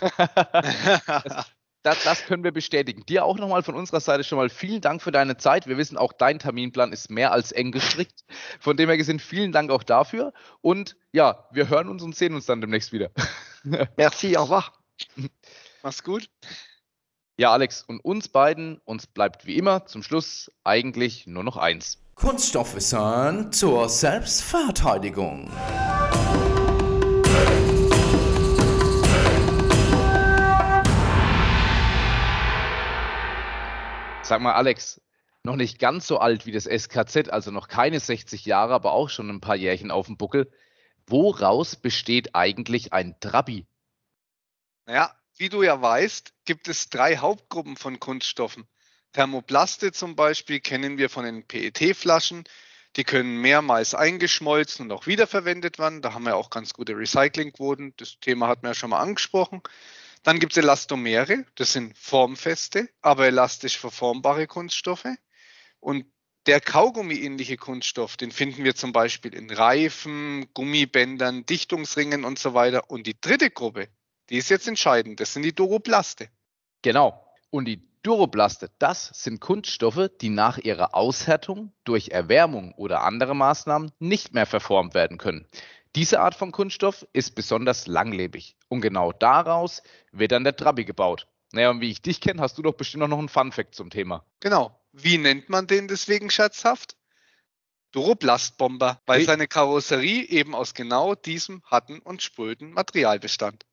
das, 1.82 2.02
das, 2.04 2.24
können 2.24 2.44
wir 2.44 2.52
bestätigen. 2.52 3.04
Dir 3.06 3.24
auch 3.24 3.38
nochmal 3.38 3.62
von 3.62 3.74
unserer 3.74 4.00
Seite 4.00 4.24
schon 4.24 4.38
mal 4.38 4.48
vielen 4.48 4.80
Dank 4.80 5.00
für 5.00 5.12
deine 5.12 5.36
Zeit. 5.36 5.66
Wir 5.66 5.78
wissen 5.78 5.96
auch, 5.96 6.12
dein 6.12 6.38
Terminplan 6.38 6.92
ist 6.92 7.10
mehr 7.10 7.32
als 7.32 7.52
eng 7.52 7.72
gestrickt. 7.72 8.24
Von 8.60 8.76
dem 8.76 8.88
her 8.88 8.96
gesehen, 8.96 9.20
vielen 9.20 9.52
Dank 9.52 9.70
auch 9.70 9.82
dafür. 9.82 10.32
Und 10.60 10.96
ja, 11.12 11.48
wir 11.52 11.68
hören 11.68 11.88
uns 11.88 12.02
und 12.02 12.16
sehen 12.16 12.34
uns 12.34 12.46
dann 12.46 12.60
demnächst 12.60 12.92
wieder. 12.92 13.10
Merci, 13.96 14.36
au 14.36 14.44
revoir. 14.44 14.72
Mach's 15.82 16.02
gut. 16.02 16.28
Ja, 17.36 17.52
Alex, 17.52 17.84
und 17.84 18.00
uns 18.00 18.28
beiden, 18.28 18.80
uns 18.84 19.06
bleibt 19.06 19.46
wie 19.46 19.56
immer 19.56 19.86
zum 19.86 20.02
Schluss 20.02 20.50
eigentlich 20.64 21.28
nur 21.28 21.44
noch 21.44 21.56
eins. 21.56 21.98
Kunststoffwissern 22.16 23.52
zur 23.52 23.88
Selbstverteidigung. 23.88 25.48
Sag 34.28 34.42
mal, 34.42 34.52
Alex, 34.52 35.00
noch 35.42 35.56
nicht 35.56 35.78
ganz 35.78 36.06
so 36.06 36.18
alt 36.18 36.44
wie 36.44 36.52
das 36.52 36.64
SKZ, 36.64 37.30
also 37.30 37.50
noch 37.50 37.66
keine 37.66 37.98
60 37.98 38.44
Jahre, 38.44 38.74
aber 38.74 38.92
auch 38.92 39.08
schon 39.08 39.30
ein 39.30 39.40
paar 39.40 39.56
Jährchen 39.56 39.90
auf 39.90 40.04
dem 40.04 40.18
Buckel. 40.18 40.52
Woraus 41.06 41.76
besteht 41.76 42.34
eigentlich 42.34 42.92
ein 42.92 43.18
Trabi? 43.20 43.66
Naja, 44.84 45.16
wie 45.38 45.48
du 45.48 45.62
ja 45.62 45.80
weißt, 45.80 46.34
gibt 46.44 46.68
es 46.68 46.90
drei 46.90 47.16
Hauptgruppen 47.16 47.78
von 47.78 48.00
Kunststoffen. 48.00 48.68
Thermoplaste 49.14 49.92
zum 49.92 50.14
Beispiel 50.14 50.60
kennen 50.60 50.98
wir 50.98 51.08
von 51.08 51.24
den 51.24 51.46
PET-Flaschen. 51.46 52.44
Die 52.96 53.04
können 53.04 53.40
mehrmals 53.40 53.94
eingeschmolzen 53.94 54.84
und 54.84 54.92
auch 54.92 55.06
wiederverwendet 55.06 55.78
werden. 55.78 56.02
Da 56.02 56.12
haben 56.12 56.24
wir 56.24 56.36
auch 56.36 56.50
ganz 56.50 56.74
gute 56.74 56.94
Recyclingquoten. 56.94 57.94
Das 57.96 58.20
Thema 58.20 58.48
hat 58.48 58.62
man 58.62 58.72
ja 58.72 58.74
schon 58.74 58.90
mal 58.90 59.00
angesprochen. 59.00 59.62
Dann 60.22 60.38
gibt 60.38 60.52
es 60.52 60.58
Elastomere, 60.58 61.44
das 61.54 61.72
sind 61.72 61.96
formfeste, 61.96 62.88
aber 63.00 63.26
elastisch 63.26 63.78
verformbare 63.78 64.46
Kunststoffe. 64.46 65.08
Und 65.80 66.06
der 66.46 66.60
Kaugummi-ähnliche 66.60 67.56
Kunststoff, 67.56 68.16
den 68.16 68.30
finden 68.30 68.64
wir 68.64 68.74
zum 68.74 68.92
Beispiel 68.92 69.34
in 69.34 69.50
Reifen, 69.50 70.46
Gummibändern, 70.54 71.44
Dichtungsringen 71.44 72.24
und 72.24 72.38
so 72.38 72.54
weiter. 72.54 72.90
Und 72.90 73.06
die 73.06 73.20
dritte 73.20 73.50
Gruppe, 73.50 73.88
die 74.30 74.38
ist 74.38 74.48
jetzt 74.48 74.66
entscheidend, 74.66 75.20
das 75.20 75.34
sind 75.34 75.42
die 75.42 75.54
Doroplaste. 75.54 76.28
Genau. 76.82 77.24
Und 77.50 77.66
die 77.66 77.86
Duroplaste, 78.02 78.70
das 78.78 79.10
sind 79.12 79.40
Kunststoffe, 79.40 80.08
die 80.20 80.30
nach 80.30 80.56
ihrer 80.56 80.94
Aushärtung 80.94 81.72
durch 81.84 82.08
Erwärmung 82.08 82.72
oder 82.74 83.02
andere 83.02 83.34
Maßnahmen 83.34 83.92
nicht 83.98 84.32
mehr 84.32 84.46
verformt 84.46 84.94
werden 84.94 85.18
können. 85.18 85.46
Diese 85.96 86.20
Art 86.20 86.34
von 86.34 86.52
Kunststoff 86.52 87.06
ist 87.12 87.34
besonders 87.34 87.86
langlebig 87.86 88.56
und 88.68 88.80
genau 88.80 89.12
daraus 89.12 89.82
wird 90.12 90.32
dann 90.32 90.44
der 90.44 90.56
Trabi 90.56 90.84
gebaut. 90.84 91.26
Naja, 91.52 91.70
und 91.70 91.80
wie 91.80 91.90
ich 91.90 92.02
dich 92.02 92.20
kenne, 92.20 92.42
hast 92.42 92.58
du 92.58 92.62
doch 92.62 92.74
bestimmt 92.74 93.04
auch 93.04 93.08
noch 93.08 93.18
einen 93.18 93.28
Fun-Fact 93.28 93.74
zum 93.74 93.90
Thema. 93.90 94.24
Genau. 94.40 94.78
Wie 94.92 95.18
nennt 95.18 95.48
man 95.48 95.66
den 95.66 95.88
deswegen 95.88 96.30
scherzhaft? 96.30 96.96
Duroplastbomber, 97.92 99.00
weil 99.06 99.24
seine 99.24 99.48
Karosserie 99.48 100.24
eben 100.28 100.54
aus 100.54 100.74
genau 100.74 101.14
diesem 101.14 101.62
harten 101.64 102.00
und 102.00 102.22
spröden 102.22 102.72
Material 102.72 103.18
bestand. 103.18 103.64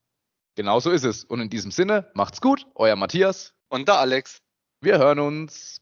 Genau 0.56 0.80
so 0.80 0.92
ist 0.92 1.04
es. 1.04 1.26
Und 1.26 1.42
in 1.42 1.50
diesem 1.50 1.72
Sinne, 1.72 2.10
macht's 2.14 2.40
gut, 2.40 2.66
euer 2.76 2.96
Matthias. 2.96 3.54
Und 3.68 3.90
der 3.90 3.96
Alex. 3.96 4.42
Wir 4.80 4.98
hören 4.98 5.20
uns. 5.20 5.82